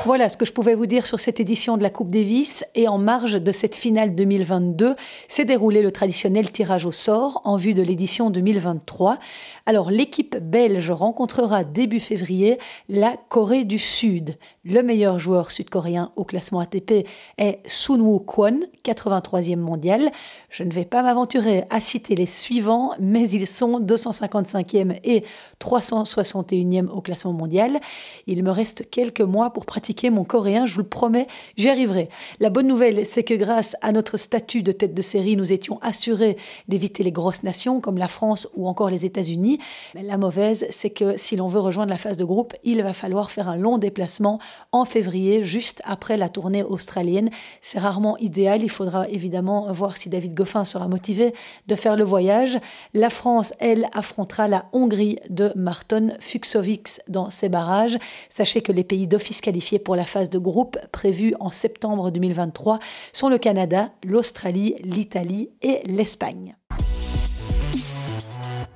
Voilà 0.10 0.28
ce 0.28 0.38
que 0.38 0.46
je 0.46 0.54
pouvais 0.54 0.74
vous 0.74 0.88
dire 0.88 1.06
sur 1.06 1.20
cette 1.20 1.40
édition 1.40 1.78
de 1.78 1.84
la 1.84 1.92
Coupe 1.92 2.10
Davis. 2.10 2.66
Et 2.74 2.88
en 2.88 2.98
marge 2.98 3.34
de 3.34 3.52
cette 3.52 3.76
finale 3.76 4.16
2022, 4.16 4.96
s'est 5.28 5.46
déroulé 5.46 5.84
le 5.84 5.92
traditionnel 5.92 6.52
tirage 6.52 6.88
au 6.88 6.92
sort 6.92 7.42
en 7.44 7.58
vue 7.58 7.76
de 7.76 7.84
l'édition 7.84 8.32
2023. 8.32 9.20
Alors, 9.68 9.92
l'équipe 9.92 10.36
belge 10.38 10.90
rencontrera 10.90 11.64
début 11.64 12.00
février 12.00 12.58
la 12.88 13.18
Corée 13.30 13.66
du 13.66 13.78
Sud. 13.78 14.36
Le 14.66 14.82
meilleur 14.82 15.20
joueur 15.20 15.52
sud-coréen 15.52 16.12
au 16.16 16.24
classement 16.24 16.60
ATP 16.60 17.08
est 17.38 17.60
Sunwoo 17.68 18.20
Kwon, 18.20 18.62
83e 18.84 19.58
mondial. 19.58 20.12
Je 20.50 20.64
ne 20.64 20.72
vais 20.72 20.86
pas 20.86 21.04
m'aventurer 21.04 21.66
à 21.70 21.80
citer 21.80 22.16
les 22.16 22.26
suivants, 22.26 22.94
mais 23.00 23.30
ils 23.30 23.46
sont 23.46 23.80
255e 23.80 25.00
et 25.04 25.24
361e 25.62 26.88
au 26.88 27.02
classement 27.02 27.34
mondial. 27.34 27.80
Il 28.26 28.44
me 28.44 28.50
reste 28.50 28.90
quelques 28.90 29.22
mois 29.22 29.52
pour 29.54 29.68
pratiquer 29.68 29.99
mon 30.08 30.24
coréen, 30.24 30.66
je 30.66 30.76
vous 30.76 30.82
le 30.82 30.88
promets, 30.88 31.28
j'y 31.58 31.68
arriverai. 31.68 32.10
La 32.40 32.50
bonne 32.50 32.68
nouvelle, 32.68 33.06
c'est 33.06 33.24
que 33.24 33.34
grâce 33.34 33.76
à 33.82 33.92
notre 33.92 34.16
statut 34.16 34.64
de 34.64 34.72
tête 34.72 34.94
de 34.94 35.02
série, 35.02 35.36
nous 35.36 35.52
étions 35.52 35.80
assurés 35.82 36.38
d'éviter 36.70 37.04
les 37.04 37.12
grosses 37.12 37.44
nations 37.44 37.82
comme 37.82 37.98
la 37.98 38.08
France 38.08 38.48
ou 38.56 38.68
encore 38.68 38.90
les 38.90 39.06
États-Unis. 39.06 39.60
La 39.96 40.18
mauvaise, 40.18 40.66
c'est 40.70 40.90
que 40.90 41.18
si 41.18 41.36
l'on 41.36 41.50
veut 41.50 41.60
rejoindre 41.60 41.90
la 41.90 41.98
phase 41.98 42.18
de 42.18 42.24
groupe, 42.24 42.54
il 42.64 42.82
va 42.82 42.94
falloir 42.94 43.32
faire 43.32 43.50
un 43.50 43.58
long 43.58 43.78
déplacement 43.78 44.40
en 44.72 44.86
février, 44.86 45.44
juste 45.44 45.82
après 45.84 46.16
la 46.16 46.30
tournée 46.30 46.64
australienne. 46.64 47.30
C'est 47.62 47.80
rarement 47.80 48.18
idéal. 48.20 48.64
Il 48.64 48.70
faudra 48.70 49.08
évidemment 49.10 49.72
voir 49.74 49.98
si 49.98 50.10
David 50.10 50.34
Goffin 50.34 50.64
sera 50.64 50.88
motivé 50.88 51.34
de 51.68 51.76
faire 51.76 51.96
le 51.96 52.04
voyage. 52.04 52.60
La 52.94 53.10
France, 53.10 53.54
elle, 53.60 53.88
affrontera 53.94 54.48
la 54.48 54.66
Hongrie 54.74 55.18
de 55.30 55.52
Marton 55.56 56.14
Fuxovics 56.20 57.02
dans 57.08 57.30
ses 57.30 57.50
barrages. 57.50 57.98
Sachez 58.30 58.62
que 58.62 58.72
les 58.72 58.84
pays 58.84 59.08
d'office 59.08 59.42
qualifiés 59.42 59.79
pour 59.80 59.96
la 59.96 60.06
phase 60.06 60.30
de 60.30 60.38
groupe 60.38 60.78
prévue 60.92 61.34
en 61.40 61.50
septembre 61.50 62.12
2023 62.12 62.80
sont 63.14 63.30
le 63.30 63.38
Canada, 63.38 63.92
l'Australie, 64.04 64.76
l'Italie 64.84 65.50
et 65.62 65.82
l'Espagne. 65.86 66.56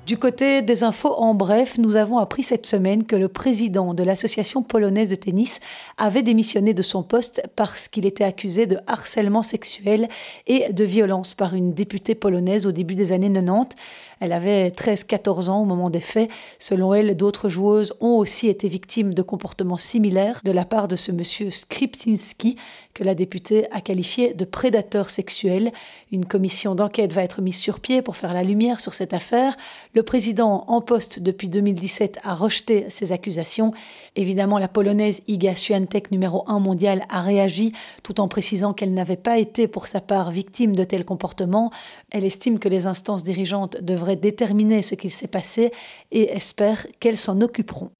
Du 0.05 0.17
côté 0.17 0.61
des 0.61 0.83
infos 0.83 1.13
en 1.13 1.33
bref, 1.33 1.77
nous 1.77 1.95
avons 1.95 2.17
appris 2.17 2.43
cette 2.43 2.65
semaine 2.65 3.05
que 3.05 3.15
le 3.15 3.29
président 3.29 3.93
de 3.93 4.03
l'association 4.03 4.61
polonaise 4.61 5.09
de 5.09 5.15
tennis 5.15 5.61
avait 5.97 6.23
démissionné 6.23 6.73
de 6.73 6.81
son 6.81 7.03
poste 7.03 7.41
parce 7.55 7.87
qu'il 7.87 8.05
était 8.05 8.25
accusé 8.25 8.65
de 8.65 8.79
harcèlement 8.85 9.43
sexuel 9.43 10.09
et 10.45 10.73
de 10.73 10.83
violence 10.83 11.33
par 11.33 11.55
une 11.55 11.73
députée 11.73 12.15
polonaise 12.15 12.65
au 12.65 12.73
début 12.73 12.95
des 12.95 13.13
années 13.13 13.31
90. 13.31 13.77
Elle 14.23 14.31
avait 14.31 14.69
13-14 14.69 15.49
ans 15.49 15.61
au 15.61 15.65
moment 15.65 15.89
des 15.89 15.99
faits. 15.99 16.29
Selon 16.57 16.93
elle, 16.93 17.17
d'autres 17.17 17.49
joueuses 17.49 17.93
ont 17.99 18.15
aussi 18.15 18.47
été 18.47 18.69
victimes 18.69 19.13
de 19.13 19.21
comportements 19.21 19.75
similaires 19.75 20.39
de 20.45 20.51
la 20.51 20.63
part 20.63 20.87
de 20.87 20.95
ce 20.95 21.11
monsieur 21.11 21.49
Skripczynski, 21.49 22.55
que 22.93 23.03
la 23.03 23.15
députée 23.15 23.69
a 23.73 23.81
qualifié 23.81 24.33
de 24.33 24.45
prédateur 24.45 25.09
sexuel. 25.09 25.73
Une 26.13 26.23
commission 26.23 26.73
d'enquête 26.73 27.11
va 27.11 27.21
être 27.21 27.41
mise 27.41 27.57
sur 27.57 27.81
pied 27.81 28.01
pour 28.01 28.15
faire 28.15 28.33
la 28.33 28.43
lumière 28.43 28.79
sur 28.79 28.93
cette 28.93 29.13
affaire. 29.13 29.57
Le 29.93 30.03
président 30.03 30.63
en 30.67 30.79
poste 30.79 31.19
depuis 31.19 31.49
2017 31.49 32.19
a 32.23 32.33
rejeté 32.33 32.85
ces 32.87 33.11
accusations. 33.11 33.73
Évidemment, 34.15 34.57
la 34.57 34.69
polonaise 34.69 35.21
Iga 35.27 35.57
Swiatek, 35.57 36.11
numéro 36.11 36.45
1 36.47 36.59
mondial, 36.59 37.03
a 37.09 37.19
réagi 37.19 37.73
tout 38.03 38.21
en 38.21 38.29
précisant 38.29 38.71
qu'elle 38.71 38.93
n'avait 38.93 39.17
pas 39.17 39.37
été 39.37 39.67
pour 39.67 39.87
sa 39.87 39.99
part 39.99 40.31
victime 40.31 40.77
de 40.77 40.85
tels 40.85 41.03
comportements. 41.03 41.71
Elle 42.09 42.23
estime 42.23 42.57
que 42.57 42.69
les 42.69 42.87
instances 42.87 43.23
dirigeantes 43.23 43.81
devraient 43.81 44.12
déterminer 44.15 44.81
ce 44.81 44.95
qu'il 44.95 45.11
s'est 45.11 45.27
passé 45.27 45.71
et 46.11 46.31
espère 46.31 46.85
qu'elles 46.99 47.17
s'en 47.17 47.41
occuperont. 47.41 47.91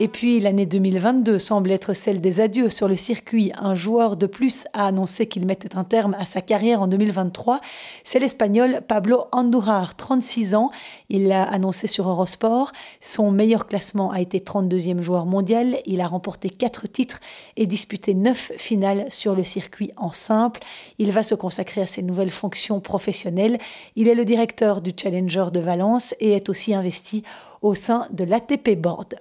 Et 0.00 0.08
puis 0.08 0.40
l'année 0.40 0.66
2022 0.66 1.38
semble 1.38 1.70
être 1.70 1.92
celle 1.92 2.20
des 2.20 2.40
adieux 2.40 2.68
sur 2.68 2.88
le 2.88 2.96
circuit. 2.96 3.52
Un 3.56 3.76
joueur 3.76 4.16
de 4.16 4.26
plus 4.26 4.66
a 4.72 4.86
annoncé 4.86 5.28
qu'il 5.28 5.46
mettait 5.46 5.76
un 5.76 5.84
terme 5.84 6.16
à 6.18 6.24
sa 6.24 6.40
carrière 6.40 6.82
en 6.82 6.88
2023. 6.88 7.60
C'est 8.02 8.18
l'Espagnol 8.18 8.80
Pablo 8.88 9.26
Andújar, 9.30 9.94
36 9.94 10.56
ans. 10.56 10.72
Il 11.10 11.28
l'a 11.28 11.44
annoncé 11.44 11.86
sur 11.86 12.08
Eurosport. 12.08 12.72
Son 13.00 13.30
meilleur 13.30 13.68
classement 13.68 14.10
a 14.10 14.20
été 14.20 14.40
32e 14.40 15.00
joueur 15.00 15.26
mondial. 15.26 15.78
Il 15.86 16.00
a 16.00 16.08
remporté 16.08 16.50
4 16.50 16.88
titres 16.88 17.20
et 17.56 17.66
disputé 17.66 18.14
9 18.14 18.52
finales 18.56 19.06
sur 19.10 19.36
le 19.36 19.44
circuit 19.44 19.92
en 19.96 20.10
simple. 20.10 20.60
Il 20.98 21.12
va 21.12 21.22
se 21.22 21.36
consacrer 21.36 21.82
à 21.82 21.86
ses 21.86 22.02
nouvelles 22.02 22.32
fonctions 22.32 22.80
professionnelles. 22.80 23.58
Il 23.94 24.08
est 24.08 24.16
le 24.16 24.24
directeur 24.24 24.80
du 24.80 24.90
Challenger 24.96 25.46
de 25.52 25.60
Valence 25.60 26.16
et 26.18 26.32
est 26.32 26.48
aussi 26.48 26.74
investi 26.74 27.22
au 27.62 27.76
sein 27.76 28.08
de 28.10 28.24
l'ATP 28.24 28.76
Board. 28.76 29.14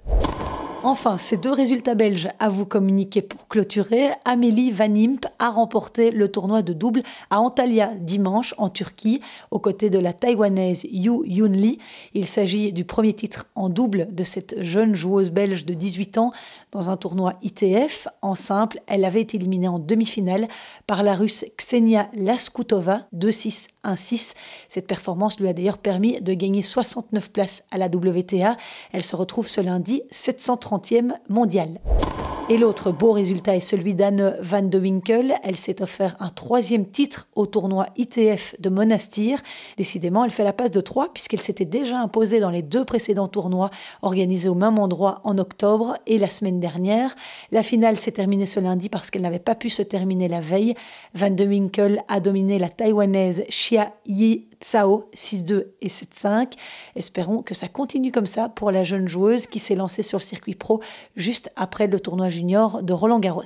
Enfin, 0.85 1.17
ces 1.17 1.37
deux 1.37 1.53
résultats 1.53 1.95
belges 1.95 2.27
à 2.39 2.49
vous 2.49 2.65
communiquer 2.65 3.21
pour 3.21 3.47
clôturer. 3.47 4.09
Amélie 4.25 4.69
Van 4.69 4.93
Imp 4.93 5.25
a 5.39 5.49
remporté 5.49 6.11
le 6.11 6.29
tournoi 6.29 6.61
de 6.61 6.73
double 6.73 7.03
à 7.29 7.39
Antalya 7.39 7.93
dimanche 8.01 8.53
en 8.57 8.67
Turquie 8.67 9.21
aux 9.49 9.59
côtés 9.59 9.89
de 9.89 9.97
la 9.97 10.11
taïwanaise 10.11 10.85
Yu 10.91 11.21
Yun 11.23 11.53
Lee. 11.53 11.79
Il 12.13 12.27
s'agit 12.27 12.73
du 12.73 12.83
premier 12.83 13.13
titre 13.13 13.45
en 13.55 13.69
double 13.69 14.09
de 14.11 14.25
cette 14.25 14.61
jeune 14.61 14.93
joueuse 14.93 15.31
belge 15.31 15.65
de 15.65 15.73
18 15.73 16.17
ans 16.17 16.33
dans 16.73 16.89
un 16.89 16.97
tournoi 16.97 17.35
ITF. 17.43 18.09
En 18.21 18.35
simple, 18.35 18.81
elle 18.85 19.05
avait 19.05 19.21
été 19.21 19.37
éliminée 19.37 19.69
en 19.69 19.79
demi-finale 19.79 20.49
par 20.85 21.01
la 21.01 21.15
russe 21.15 21.45
Ksenia 21.55 22.09
Laskutova 22.13 23.03
2-6, 23.15 23.69
1-6. 23.85 24.33
Cette 24.67 24.87
performance 24.87 25.39
lui 25.39 25.47
a 25.47 25.53
d'ailleurs 25.53 25.77
permis 25.77 26.19
de 26.19 26.33
gagner 26.33 26.61
69 26.61 27.31
places 27.31 27.63
à 27.71 27.77
la 27.77 27.85
WTA. 27.85 28.57
Elle 28.91 29.05
se 29.05 29.15
retrouve 29.15 29.47
ce 29.47 29.61
lundi 29.61 30.03
730 30.11 30.72
mondial. 31.29 31.79
Et 32.49 32.57
l'autre 32.57 32.91
beau 32.91 33.13
résultat 33.13 33.55
est 33.55 33.61
celui 33.61 33.93
d'Anne 33.95 34.35
van 34.41 34.63
de 34.63 34.77
Winkel. 34.77 35.35
Elle 35.43 35.55
s'est 35.55 35.81
offert 35.81 36.17
un 36.19 36.27
troisième 36.27 36.85
titre 36.85 37.29
au 37.37 37.45
tournoi 37.45 37.87
ITF 37.95 38.55
de 38.59 38.67
Monastir. 38.67 39.39
Décidément, 39.77 40.25
elle 40.25 40.31
fait 40.31 40.43
la 40.43 40.51
passe 40.51 40.71
de 40.71 40.81
trois 40.81 41.13
puisqu'elle 41.13 41.39
s'était 41.39 41.63
déjà 41.63 41.97
imposée 41.99 42.41
dans 42.41 42.49
les 42.49 42.61
deux 42.61 42.83
précédents 42.83 43.29
tournois 43.29 43.69
organisés 44.01 44.49
au 44.49 44.55
même 44.55 44.77
endroit 44.77 45.21
en 45.23 45.37
octobre 45.37 45.95
et 46.05 46.17
la 46.17 46.29
semaine 46.29 46.59
dernière. 46.59 47.15
La 47.51 47.63
finale 47.63 47.97
s'est 47.97 48.11
terminée 48.11 48.45
ce 48.45 48.59
lundi 48.59 48.89
parce 48.89 49.09
qu'elle 49.09 49.21
n'avait 49.21 49.39
pas 49.39 49.55
pu 49.55 49.69
se 49.69 49.81
terminer 49.81 50.27
la 50.27 50.41
veille. 50.41 50.75
Van 51.13 51.29
de 51.29 51.45
Winkel 51.45 52.03
a 52.09 52.19
dominé 52.19 52.59
la 52.59 52.67
taïwanaise 52.67 53.45
Xia 53.47 53.93
Yi 54.05 54.49
Tsao 54.63 55.09
6-2 55.15 55.65
et 55.81 55.89
7-5. 55.89 56.53
Espérons 56.95 57.41
que 57.41 57.53
ça 57.53 57.67
continue 57.67 58.11
comme 58.11 58.25
ça 58.25 58.49
pour 58.49 58.71
la 58.71 58.83
jeune 58.83 59.07
joueuse 59.07 59.45
qui 59.47 59.59
s'est 59.59 59.75
lancée 59.75 60.03
sur 60.03 60.19
le 60.19 60.23
circuit 60.23 60.55
pro 60.55 60.81
juste 61.15 61.51
après 61.55 61.87
le 61.87 61.99
tournoi 61.99 62.29
junior 62.29 62.81
de 62.81 62.93
Roland 62.93 63.19
Garros. 63.19 63.43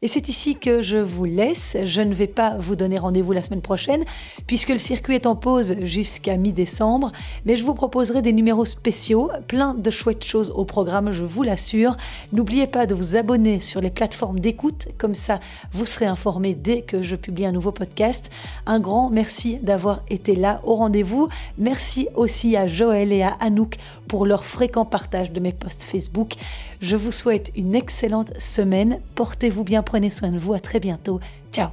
Et 0.00 0.08
c'est 0.08 0.28
ici 0.28 0.56
que 0.56 0.80
je 0.80 0.96
vous 0.96 1.26
laisse. 1.26 1.76
Je 1.84 2.00
ne 2.00 2.14
vais 2.14 2.26
pas 2.26 2.56
vous 2.56 2.76
donner 2.76 2.98
rendez-vous 2.98 3.32
la 3.32 3.42
semaine 3.42 3.60
prochaine 3.60 4.04
puisque 4.46 4.70
le 4.70 4.78
circuit 4.78 5.14
est 5.14 5.26
en 5.26 5.36
pause 5.36 5.76
jusqu'à 5.82 6.36
mi-décembre, 6.36 7.12
mais 7.44 7.56
je 7.56 7.64
vous 7.64 7.74
proposerai 7.74 8.22
des 8.22 8.32
numéros 8.32 8.64
spéciaux, 8.64 9.30
plein 9.46 9.74
de 9.74 9.90
chouettes 9.90 10.24
choses 10.24 10.50
au 10.54 10.64
programme, 10.64 11.12
je 11.12 11.24
vous 11.24 11.42
l'assure. 11.42 11.96
N'oubliez 12.32 12.66
pas 12.66 12.86
de 12.86 12.94
vous 12.94 13.16
abonner 13.16 13.60
sur 13.60 13.80
les 13.80 13.90
plateformes 13.90 14.40
d'écoute, 14.40 14.88
comme 14.96 15.14
ça 15.14 15.40
vous 15.72 15.84
serez 15.84 16.06
informé 16.06 16.54
dès 16.54 16.82
que 16.82 17.02
je 17.02 17.16
publie 17.16 17.44
un 17.44 17.52
nouveau 17.52 17.72
podcast. 17.72 18.30
Un 18.66 18.80
grand 18.80 19.10
merci 19.10 19.56
d'avoir 19.56 20.02
été 20.08 20.37
là 20.38 20.60
au 20.64 20.74
rendez-vous. 20.74 21.28
Merci 21.58 22.08
aussi 22.14 22.56
à 22.56 22.66
Joël 22.66 23.12
et 23.12 23.22
à 23.22 23.36
Anouk 23.40 23.76
pour 24.06 24.26
leur 24.26 24.44
fréquent 24.44 24.84
partage 24.84 25.32
de 25.32 25.40
mes 25.40 25.52
posts 25.52 25.84
Facebook. 25.84 26.34
Je 26.80 26.96
vous 26.96 27.12
souhaite 27.12 27.52
une 27.56 27.74
excellente 27.74 28.32
semaine. 28.38 29.00
Portez-vous 29.14 29.64
bien, 29.64 29.82
prenez 29.82 30.10
soin 30.10 30.30
de 30.30 30.38
vous. 30.38 30.54
À 30.54 30.60
très 30.60 30.80
bientôt. 30.80 31.20
Ciao. 31.52 31.68